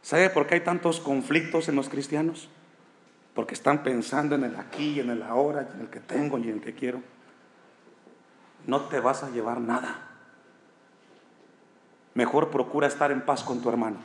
¿Sabe 0.00 0.30
por 0.30 0.46
qué 0.46 0.54
hay 0.54 0.60
tantos 0.62 1.00
conflictos 1.00 1.68
en 1.68 1.76
los 1.76 1.90
cristianos? 1.90 2.48
porque 3.34 3.52
están 3.52 3.82
pensando 3.82 4.34
en 4.34 4.44
el 4.44 4.56
aquí 4.56 4.98
en 4.98 5.10
el 5.10 5.22
ahora, 5.22 5.68
en 5.74 5.82
el 5.82 5.90
que 5.90 6.00
tengo 6.00 6.38
y 6.38 6.44
en 6.44 6.54
el 6.54 6.60
que 6.62 6.72
quiero, 6.74 7.02
no 8.66 8.86
te 8.86 8.98
vas 8.98 9.22
a 9.22 9.28
llevar 9.28 9.60
nada. 9.60 10.05
Mejor 12.16 12.50
procura 12.50 12.86
estar 12.86 13.12
en 13.12 13.20
paz 13.20 13.44
con 13.44 13.60
tu 13.60 13.68
hermano 13.68 13.98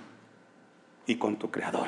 y 1.06 1.16
con 1.16 1.38
tu 1.38 1.50
creador. 1.50 1.88